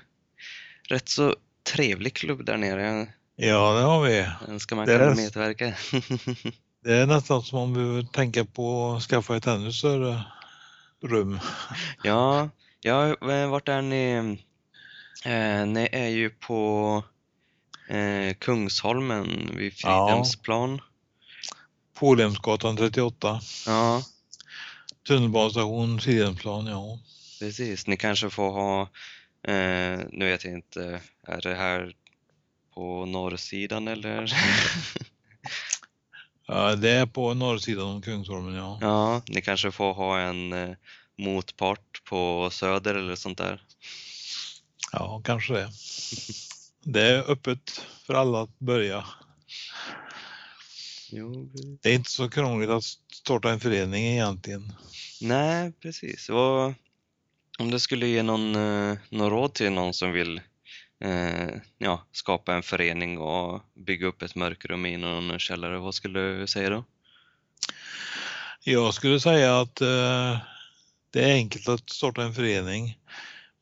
rätt 0.89 1.09
så 1.09 1.37
trevlig 1.75 2.15
klubb 2.15 2.45
där 2.45 2.57
nere. 2.57 3.09
Ja, 3.37 3.75
det 3.75 3.83
har 3.83 4.03
vi. 4.03 4.29
Den 4.47 4.61
ska 4.61 4.75
man 4.77 4.87
Det 4.87 4.95
är 4.95 4.99
kunna 4.99 5.11
det. 5.11 5.17
medverka. 5.17 5.75
Det 6.85 6.95
är 6.95 7.07
nästan 7.07 7.43
som 7.43 7.59
om 7.59 7.75
vi 7.75 7.81
behöver 7.81 8.03
tänka 8.03 8.45
på 8.45 8.93
att 8.93 9.03
skaffa 9.03 9.37
ett 9.37 9.47
ännu 9.47 9.73
större 9.73 10.25
rum. 11.03 11.39
ja, 12.03 12.49
ja, 12.81 13.31
eh, 13.33 13.51
vart 13.51 13.69
är 13.69 13.83
ni? 13.83 14.15
Eh, 15.25 15.67
ni 15.67 15.89
är 15.93 16.09
ju 16.09 16.31
på 16.31 17.03
eh, 17.89 18.35
Kungsholmen 18.35 19.51
vid 19.57 19.73
Ja. 19.77 20.07
Fridhemsplan. 20.09 20.81
Polhemsgatan 21.95 22.77
38. 22.77 23.41
Ja, 23.67 24.03
Tunnelbanestation 25.07 26.01
Fridhemsplan, 26.01 26.67
ja. 26.67 26.99
precis. 27.41 27.87
Ni 27.87 27.97
kanske 27.97 28.31
får 28.31 28.51
ha, 28.51 28.83
eh, 29.53 30.01
nu 30.13 30.25
vet 30.25 30.45
jag 30.45 30.53
inte, 30.53 31.01
är 31.27 31.41
det 31.41 31.55
här 31.55 31.93
på 32.75 33.07
norrsidan 33.07 33.89
eller? 33.89 34.33
ja. 36.47 36.77
Det 36.77 36.91
är 36.91 37.07
på 37.07 37.35
norrsidan 37.35 37.87
om 37.87 38.03
Kungsholmen, 38.03 38.55
ja. 38.55 38.79
Ja, 38.81 39.23
ni 39.29 39.43
kanske 39.43 39.71
får 39.73 39.95
ha 39.95 40.19
en 40.21 40.53
eh, 40.53 40.77
motpart 41.19 42.03
på 42.05 42.49
söder 42.53 42.95
eller 42.95 43.15
sånt 43.17 43.39
där. 43.39 43.63
Ja, 44.93 45.23
kanske 45.25 45.53
det. 45.53 45.71
Det 46.83 47.03
är 47.03 47.31
öppet 47.31 47.71
för 48.07 48.15
alla 48.15 48.43
att 48.43 48.59
börja. 48.59 49.05
Jo, 51.11 51.51
Det 51.83 51.91
är 51.91 51.95
inte 51.95 52.11
så 52.11 52.29
krångligt 52.31 52.71
att 52.71 52.85
starta 53.13 53.51
en 53.51 53.61
förening 53.61 54.05
egentligen. 54.07 54.73
nej, 55.21 55.73
precis. 55.73 56.29
Och 56.29 56.73
om 57.59 57.71
du 57.71 57.79
skulle 57.79 58.07
ge 58.07 58.23
någon, 58.23 58.55
eh, 58.57 58.97
någon 59.11 59.31
råd 59.31 59.55
till 59.55 59.73
någon 59.73 59.95
som 59.95 60.13
vill 60.13 60.41
eh, 61.01 61.49
ja, 61.79 62.07
skapa 62.13 62.55
en 62.55 62.63
förening 62.63 63.19
och 63.19 63.63
bygga 63.75 64.07
upp 64.07 64.23
ett 64.23 64.35
mörkrum 64.35 64.87
i 64.87 64.97
någon 64.97 65.39
källare, 65.39 65.79
vad 65.79 65.95
skulle 65.95 66.21
du 66.21 66.47
säga 66.47 66.71
då? 66.71 66.85
Jag 68.65 68.95
skulle 68.95 69.21
säga 69.21 69.61
att 69.61 69.81
eh, 69.81 70.39
det 71.13 71.25
är 71.25 71.35
enkelt 71.35 71.69
att 71.69 71.91
starta 71.91 72.23
en 72.23 72.35
förening. 72.35 72.99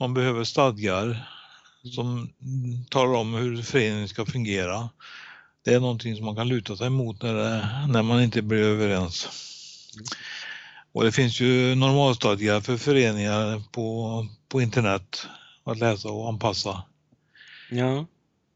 Man 0.01 0.15
behöver 0.15 0.45
stadgar 0.45 1.29
som 1.95 2.33
talar 2.91 3.15
om 3.15 3.35
hur 3.35 3.63
föreningen 3.63 4.09
ska 4.09 4.27
fungera. 4.27 4.89
Det 5.65 5.75
är 5.75 5.81
någonting 5.81 6.17
som 6.17 6.25
man 6.25 6.37
kan 6.37 6.49
luta 6.49 6.77
sig 6.77 6.91
mot 6.91 7.23
när, 7.23 7.35
det, 7.35 7.69
när 7.89 8.03
man 8.03 8.23
inte 8.23 8.43
blir 8.43 8.63
överens. 8.63 9.29
Och 10.93 11.05
det 11.05 11.13
finns 11.13 11.41
ju 11.41 11.75
normalstadgar 11.75 12.61
för 12.61 12.77
föreningar 12.77 13.63
på, 13.73 14.27
på 14.49 14.63
internet 14.63 15.27
att 15.65 15.79
läsa 15.79 16.09
och 16.09 16.29
anpassa. 16.29 16.83
Ja, 17.77 18.07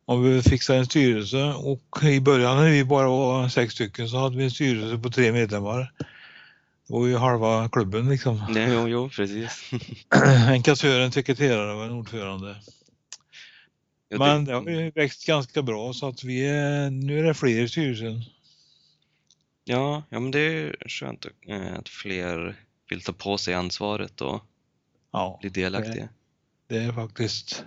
Man 0.06 0.22
behöver 0.22 0.42
fixa 0.42 0.74
en 0.76 0.86
styrelse 0.86 1.44
och 1.44 2.02
i 2.02 2.20
början 2.20 2.56
när 2.56 2.70
vi 2.70 2.84
bara 2.84 3.08
var 3.08 3.48
sex 3.48 3.74
stycken 3.74 4.08
så 4.08 4.16
hade 4.18 4.36
vi 4.36 4.44
en 4.44 4.50
styrelse 4.50 4.98
på 5.02 5.10
tre 5.10 5.32
medlemmar. 5.32 5.92
Det 6.86 6.94
var 6.94 7.06
ju 7.06 7.16
halva 7.16 7.68
klubben 7.68 8.08
liksom. 8.08 8.42
det, 8.54 8.72
jo, 8.72 8.88
jo, 8.88 9.08
precis. 9.08 9.70
En 10.48 10.62
kassör, 10.62 11.00
en 11.00 11.12
sekreterare 11.12 11.74
och 11.74 11.84
en 11.84 11.90
ordförande. 11.90 12.56
Ja, 14.08 14.18
Men 14.18 14.44
det- 14.44 14.50
det 14.52 14.56
har 14.58 14.70
ju 14.80 14.90
växt 14.90 15.26
ganska 15.26 15.62
bra 15.62 15.92
så 15.92 16.08
att 16.08 16.24
vi 16.24 16.46
är, 16.46 16.90
nu 16.90 17.18
är 17.18 17.22
det 17.22 17.34
fler 17.34 17.60
i 17.62 17.68
styrelsen. 17.68 18.22
Ja, 19.64 20.02
ja, 20.10 20.20
men 20.20 20.30
det 20.30 20.40
är 20.40 20.76
skönt 20.88 21.26
att, 21.26 21.32
eh, 21.48 21.74
att 21.78 21.88
fler 21.88 22.56
vill 22.90 23.00
ta 23.02 23.12
på 23.12 23.38
sig 23.38 23.54
ansvaret 23.54 24.20
och 24.20 24.40
Ja, 25.12 25.38
bli 25.40 25.50
delaktiga. 25.50 26.08
det 26.68 26.76
är 26.76 26.92
faktiskt 26.92 27.64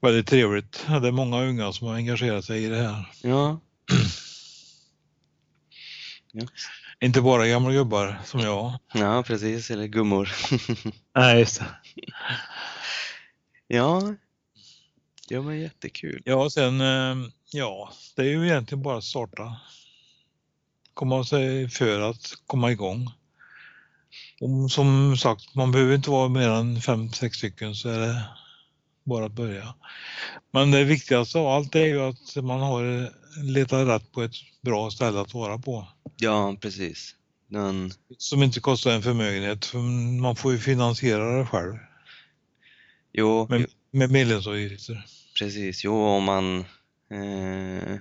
väldigt 0.00 0.26
trevligt. 0.26 0.86
Det 0.88 1.08
är 1.08 1.12
många 1.12 1.42
unga 1.42 1.72
som 1.72 1.86
har 1.86 1.94
engagerat 1.94 2.44
sig 2.44 2.64
i 2.64 2.68
det 2.68 2.76
här. 2.76 3.12
Ja. 3.22 3.60
ja. 6.32 6.46
Inte 7.00 7.20
bara 7.20 7.46
gamla 7.46 7.72
gubbar 7.72 8.20
som 8.24 8.40
jag. 8.40 8.78
Ja, 8.92 9.22
precis, 9.22 9.70
eller 9.70 9.86
gummor. 9.86 10.32
Nej, 11.14 11.38
just 11.38 11.58
det. 11.58 11.66
Ja. 13.66 14.14
Ja, 15.28 15.42
men 15.42 15.60
jättekul. 15.60 16.22
Ja, 16.24 16.50
sen, 16.50 16.80
eh, 16.80 17.16
ja, 17.52 17.92
det 18.16 18.22
är 18.22 18.26
ju 18.26 18.46
egentligen 18.46 18.82
bara 18.82 18.98
att 18.98 19.04
starta. 19.04 19.56
Komma 20.94 21.24
sig 21.24 21.68
för 21.68 22.00
att 22.00 22.34
komma 22.46 22.72
igång. 22.72 23.10
Och 24.40 24.70
som 24.70 25.16
sagt, 25.16 25.54
man 25.54 25.72
behöver 25.72 25.94
inte 25.94 26.10
vara 26.10 26.28
mer 26.28 26.48
än 26.48 26.80
fem, 26.80 27.12
sex 27.12 27.36
stycken 27.36 27.74
så 27.74 27.88
är 27.88 27.98
det 27.98 28.22
bara 29.06 29.26
att 29.26 29.32
börja. 29.32 29.74
Men 30.52 30.70
det 30.70 30.84
viktigaste 30.84 31.38
av 31.38 31.46
allt 31.46 31.74
är 31.74 31.86
ju 31.86 32.00
att 32.00 32.36
man 32.44 32.60
har 32.60 33.10
letat 33.42 33.88
rätt 33.88 34.12
på 34.12 34.22
ett 34.22 34.34
bra 34.62 34.90
ställe 34.90 35.20
att 35.20 35.34
vara 35.34 35.58
på. 35.58 35.88
Ja, 36.16 36.56
precis. 36.60 37.14
Den, 37.48 37.90
Som 38.18 38.42
inte 38.42 38.60
kostar 38.60 38.90
en 38.90 39.02
förmögenhet, 39.02 39.64
för 39.64 39.78
man 40.20 40.36
får 40.36 40.52
ju 40.52 40.58
finansiera 40.58 41.38
det 41.38 41.46
själv 41.46 41.74
jo, 43.12 43.48
jo, 43.50 43.66
med 43.90 44.10
medlemsavgifter. 44.10 45.04
precis. 45.38 45.84
Jo, 45.84 46.02
om 46.04 46.24
man 46.24 46.58
eh, 47.10 47.96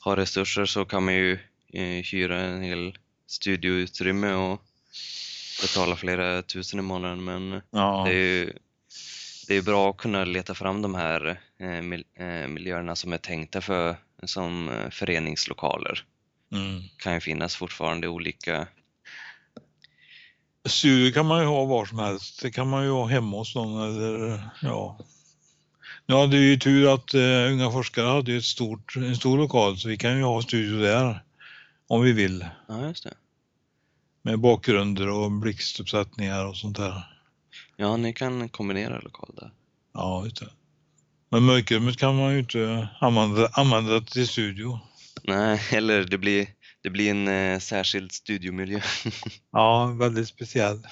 har 0.00 0.16
resurser 0.16 0.64
så 0.66 0.84
kan 0.84 1.04
man 1.04 1.14
ju 1.14 1.32
eh, 1.72 2.04
hyra 2.04 2.40
en 2.40 2.62
hel 2.62 2.98
studioutrymme 3.26 4.32
och 4.34 4.62
betala 5.62 5.96
flera 5.96 6.42
tusen 6.42 6.78
i 6.78 6.82
månaden. 6.82 7.24
Men 7.24 7.60
Ja, 7.70 8.04
det 8.06 8.10
är 8.14 8.14
ju 8.14 8.52
det 9.48 9.54
är 9.54 9.62
bra 9.62 9.90
att 9.90 9.96
kunna 9.96 10.24
leta 10.24 10.54
fram 10.54 10.82
de 10.82 10.94
här 10.94 11.40
eh, 11.58 12.26
eh, 12.26 12.48
miljöerna 12.48 12.96
som 12.96 13.12
är 13.12 13.18
tänkta 13.18 13.60
för 13.60 13.96
som 14.22 14.68
eh, 14.68 14.90
föreningslokaler. 14.90 16.04
mm. 16.52 16.82
kan 16.96 17.14
ju 17.14 17.20
finnas 17.20 17.56
fortfarande 17.56 18.08
olika 18.08 18.66
Studio 20.68 21.12
kan 21.12 21.26
man 21.26 21.40
ju 21.40 21.46
ha 21.46 21.64
var 21.64 21.84
som 21.84 21.98
helst. 21.98 22.42
Det 22.42 22.50
kan 22.50 22.68
man 22.68 22.84
ju 22.84 22.90
ha 22.90 23.06
hemma 23.06 23.36
hos 23.36 23.54
någon 23.54 23.82
eller 23.82 24.42
ja. 24.62 24.98
Nu 26.06 26.14
hade 26.14 26.36
vi 26.36 26.50
ju 26.50 26.56
tur 26.56 26.94
att 26.94 27.14
uh, 27.14 27.52
Unga 27.52 27.70
forskare 27.70 28.06
hade 28.06 28.32
ju 28.32 28.38
ett 28.38 28.44
stort, 28.44 28.96
en 28.96 29.16
stor 29.16 29.38
lokal 29.38 29.78
så 29.78 29.88
vi 29.88 29.96
kan 29.96 30.16
ju 30.16 30.22
ha 30.22 30.42
studio 30.42 30.80
där 30.80 31.22
om 31.86 32.02
vi 32.02 32.12
vill. 32.12 32.46
Ja, 32.68 32.86
just 32.86 33.04
det. 33.04 33.14
Med 34.22 34.38
bakgrunder 34.38 35.08
och 35.08 35.30
blixtuppsättningar 35.30 36.46
och 36.46 36.56
sånt 36.56 36.76
där. 36.76 37.13
Ja, 37.76 37.96
ni 37.96 38.12
kan 38.12 38.48
kombinera 38.48 39.00
lokal 39.00 39.30
där. 39.36 39.50
Ja, 39.92 40.24
just 40.24 40.40
det. 40.40 40.50
Men 41.28 41.42
mörkrummet 41.44 41.96
kan 41.96 42.16
man 42.16 42.32
ju 42.32 42.38
inte 42.38 42.88
använda, 43.00 43.48
använda 43.52 44.00
till 44.00 44.28
studio. 44.28 44.78
Nej, 45.22 45.60
eller 45.72 46.04
det 46.04 46.18
blir, 46.18 46.46
det 46.82 46.90
blir 46.90 47.10
en 47.10 47.28
eh, 47.28 47.58
särskild 47.58 48.12
studiomiljö. 48.12 48.80
Ja, 49.52 49.86
väldigt 49.86 50.28
speciell. 50.28 50.78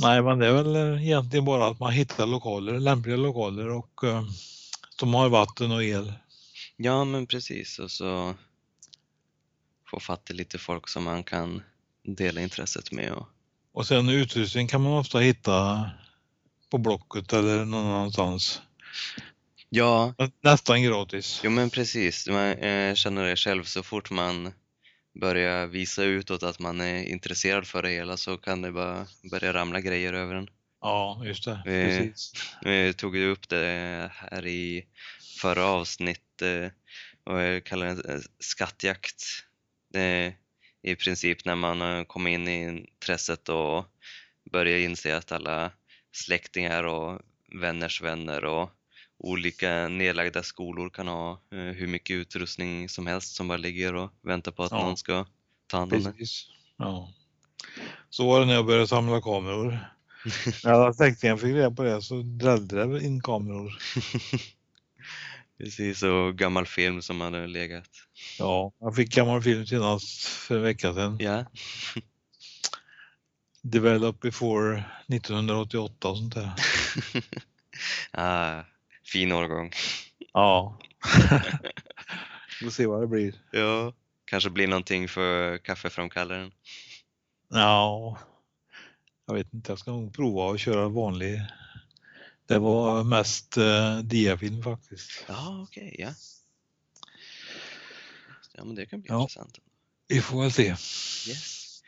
Nej, 0.00 0.22
men 0.22 0.38
det 0.38 0.46
är 0.46 0.52
väl 0.52 0.76
egentligen 0.76 1.44
bara 1.44 1.66
att 1.66 1.80
man 1.80 1.92
hittar 1.92 2.26
lokaler, 2.26 2.80
lämpliga 2.80 3.16
lokaler 3.16 3.68
och 3.68 4.04
eh, 4.04 4.24
som 5.00 5.14
har 5.14 5.28
vatten 5.28 5.72
och 5.72 5.84
el. 5.84 6.12
ja, 6.76 7.04
men 7.04 7.26
precis. 7.26 7.78
Och 7.78 7.90
så 7.90 8.34
få 9.90 10.00
fatt 10.00 10.30
i 10.30 10.34
lite 10.34 10.58
folk 10.58 10.88
som 10.88 11.04
man 11.04 11.24
kan 11.24 11.62
dela 12.04 12.40
intresset 12.40 12.92
med. 12.92 13.12
Och, 13.12 13.28
Och 13.72 13.86
sen 13.86 14.08
utrustning 14.08 14.68
kan 14.68 14.82
man 14.82 14.92
ofta 14.92 15.18
hitta 15.18 15.90
på 16.70 16.78
Blocket 16.78 17.32
eller 17.32 17.64
någon 17.64 17.86
annanstans. 17.86 18.62
ja, 19.68 20.14
Nästan 20.42 20.82
gratis. 20.82 21.40
jo 21.44 21.50
men 21.50 21.70
precis. 21.70 22.28
Man 22.28 22.52
eh, 22.52 22.94
känner 22.94 23.24
det 23.24 23.36
själv 23.36 23.64
så 23.64 23.82
fort 23.82 24.10
man 24.10 24.52
börjar 25.20 25.66
visa 25.66 26.02
utåt 26.02 26.42
att 26.42 26.58
man 26.58 26.80
är 26.80 27.04
intresserad 27.04 27.66
för 27.66 27.82
det 27.82 27.90
hela 27.90 28.16
så 28.16 28.36
kan 28.36 28.62
det 28.62 28.72
bara 28.72 29.06
börja 29.30 29.52
ramla 29.52 29.80
grejer 29.80 30.12
över 30.12 30.34
en. 30.34 30.48
Ja, 30.80 31.22
just 31.24 31.44
det. 31.44 31.60
Precis. 31.64 32.32
Vi 32.62 32.94
tog 32.94 33.16
ju 33.16 33.30
upp 33.30 33.48
det 33.48 34.10
här 34.14 34.46
i 34.46 34.86
förra 35.40 35.64
avsnitt 35.66 36.42
eh, 36.42 36.70
och 37.24 37.40
jag 37.40 37.64
kallar 37.64 37.86
det 37.94 38.14
eh, 38.14 38.20
skattjakt. 38.40 39.22
I 40.82 40.94
princip 40.96 41.44
när 41.44 41.54
man 41.54 42.04
kommit 42.04 42.34
in 42.34 42.48
i 42.48 42.62
intresset 42.62 43.48
och 43.48 43.84
börjar 44.52 44.78
inse 44.78 45.16
att 45.16 45.32
alla 45.32 45.70
släktingar 46.12 46.84
och 46.84 47.20
vänners 47.60 48.02
vänner 48.02 48.44
och 48.44 48.70
olika 49.18 49.88
nedlagda 49.88 50.42
skolor 50.42 50.90
kan 50.90 51.08
ha 51.08 51.30
eh, 51.52 51.58
hur 51.58 51.86
mycket 51.86 52.14
utrustning 52.14 52.88
som 52.88 53.06
helst 53.06 53.34
som 53.34 53.48
bara 53.48 53.58
ligger 53.58 53.94
och 53.94 54.10
väntar 54.22 54.52
på 54.52 54.62
att 54.62 54.70
Ja. 54.70 54.82
någon 54.84 54.96
ska 54.96 55.26
ta 55.66 55.78
hand 55.78 55.92
om 55.92 56.02
det. 56.02 56.14
Ja. 56.76 57.12
Så 58.10 58.26
var 58.26 58.40
det 58.40 58.46
när 58.46 58.54
jag 58.54 58.66
började 58.66 58.88
samla 58.88 59.20
kameror. 59.20 59.78
När 60.64 60.72
alla 60.72 60.92
släktingar 60.92 61.36
fick 61.36 61.54
reda 61.54 61.70
på 61.70 61.82
det 61.82 62.02
så 62.02 62.22
drällde 62.22 62.84
det 62.84 63.04
in 63.04 63.20
kameror. 63.20 63.78
Precis, 65.58 66.02
och 66.02 66.38
gammal 66.38 66.66
film 66.66 67.02
som 67.02 67.20
hade 67.20 67.46
legat. 67.46 67.90
Ja, 68.38 68.72
jag 68.78 68.96
fick 68.96 69.14
gammal 69.14 69.42
film 69.42 69.66
senast 69.66 70.26
för 70.26 70.56
en 70.56 70.62
vecka 70.62 70.94
sedan. 70.94 71.16
Ja, 71.20 71.44
Developed 73.62 74.20
before 74.20 74.84
1988 75.08 76.08
och 76.08 76.16
sånt 76.16 76.34
där. 76.34 76.50
ah, 78.10 78.62
fin 79.04 79.32
årgång. 79.32 79.72
Ja. 80.32 80.78
Får 82.62 82.70
se 82.70 82.86
vad 82.86 83.00
det 83.00 83.06
blir. 83.06 83.34
Ja, 83.52 83.92
kanske 84.24 84.50
blir 84.50 84.68
någonting 84.68 85.08
för 85.08 85.58
kaffeframkallaren. 85.58 86.52
Ja, 87.48 88.18
jag 89.26 89.34
vet 89.34 89.54
inte. 89.54 89.72
Jag 89.72 89.78
ska 89.78 89.90
nog 89.90 90.14
prova 90.14 90.54
att 90.54 90.60
köra 90.60 90.88
vanlig. 90.88 91.40
Det 92.46 92.58
var 92.58 93.04
mest 93.04 93.56
eh, 93.56 93.98
diafilm 93.98 94.62
faktiskt. 94.62 95.24
Ja, 95.28 95.62
okej, 95.62 95.96
ja. 95.98 96.10
Ja, 98.54 98.64
men 98.64 98.74
det 98.74 98.86
kan 98.86 99.00
bli 99.00 99.10
Ja. 99.10 99.20
intressant. 99.20 99.58
Vi 100.08 100.20
får 100.20 100.42
väl 100.42 100.52
se. 100.52 100.62
Yes. 101.28 101.82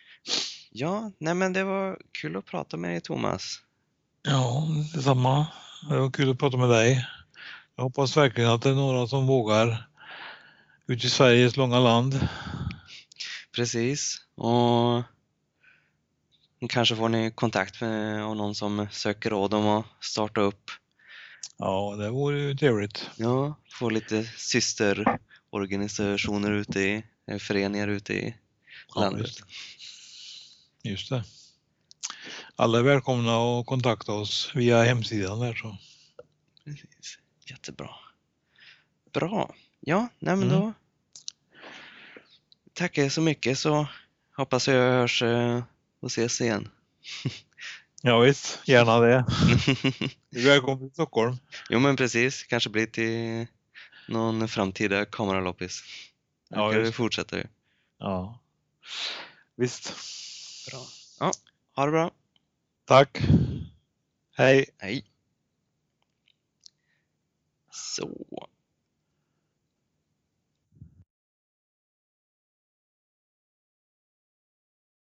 Ja, 0.70 1.12
nej 1.18 1.34
men 1.34 1.52
det 1.52 1.64
var 1.64 1.98
kul 2.12 2.36
att 2.36 2.44
prata 2.46 2.76
med 2.76 2.90
dig 2.90 3.00
Thomas. 3.00 3.60
Ja, 4.22 4.68
detsamma. 4.94 5.46
Det 5.90 5.96
var 5.98 6.10
kul 6.10 6.30
att 6.30 6.38
prata 6.38 6.56
med 6.56 6.68
dig. 6.70 7.06
Jag 7.76 7.82
hoppas 7.84 8.16
verkligen 8.16 8.50
att 8.50 8.62
det 8.62 8.70
är 8.70 8.74
några 8.74 9.06
som 9.06 9.26
vågar 9.26 9.88
ut 10.86 11.04
i 11.04 11.10
Sveriges 11.10 11.56
långa 11.56 11.78
land. 11.78 12.28
Precis, 13.54 14.16
och 14.34 15.02
kanske 16.68 16.96
får 16.96 17.08
ni 17.08 17.30
kontakt 17.30 17.80
med 17.80 18.18
någon 18.18 18.54
som 18.54 18.86
söker 18.90 19.30
råd 19.30 19.54
om 19.54 19.66
att 19.66 19.86
starta 20.00 20.40
upp. 20.40 20.70
Ja, 21.56 21.96
det 21.98 22.10
vore 22.10 22.40
ju 22.40 22.54
trevligt. 22.56 23.10
Ja, 23.16 23.54
få 23.72 23.90
lite 23.90 24.24
systerorganisationer 24.24 26.50
ute 26.52 26.80
i, 26.80 27.02
eller 27.26 27.38
föreningar 27.38 27.88
ute 27.88 28.14
i 28.14 28.34
Ja, 28.94 29.00
landet. 29.00 29.20
just, 29.26 29.40
just 30.82 31.10
det. 31.10 31.24
Alla 32.56 32.78
är 32.78 32.82
välkomna 32.82 33.60
att 33.60 33.66
kontakta 33.66 34.12
oss 34.12 34.52
via 34.54 34.82
hemsidan 34.82 35.40
där 35.40 35.54
så. 35.54 35.76
Precis. 36.64 37.18
Jättebra. 37.50 37.90
Bra. 39.12 39.54
Ja, 39.80 40.08
nej 40.18 40.36
men 40.36 40.48
Mm. 40.50 40.60
då 40.60 40.72
tackar 42.72 43.02
jag 43.02 43.12
så 43.12 43.20
mycket 43.20 43.58
så 43.58 43.86
hoppas 44.36 44.68
jag 44.68 44.74
hörs 44.74 45.22
eh, 45.22 45.62
och 46.00 46.06
ses 46.06 46.40
igen. 46.40 46.68
Ja, 48.02 48.18
visst, 48.18 48.58
gärna 48.68 49.00
det. 49.00 49.24
Du 50.30 50.40
är 50.40 50.44
välkommen 50.46 50.78
till 50.78 50.90
Stockholm. 50.94 51.36
jo 51.70 51.78
men 51.78 51.96
precis, 51.96 52.42
kanske 52.42 52.70
blir 52.70 52.86
till 52.86 53.46
någon 54.08 54.48
framtida 54.48 55.04
kameraloppis. 55.04 55.82
Ja, 56.48 56.56
Ja, 56.66 56.72
kan 56.72 56.82
vi 56.82 56.92
fortsätta 56.92 57.36
ju. 57.36 57.44
Ja, 57.98 58.38
visst. 59.56 59.92
Bra. 60.70 60.80
Ja, 61.20 61.32
ha 61.76 61.84
det 61.84 61.90
bra. 61.92 62.10
Tack. 62.84 63.18
Hej. 64.36 64.66
Hej. 64.78 65.04
Så. 67.70 68.48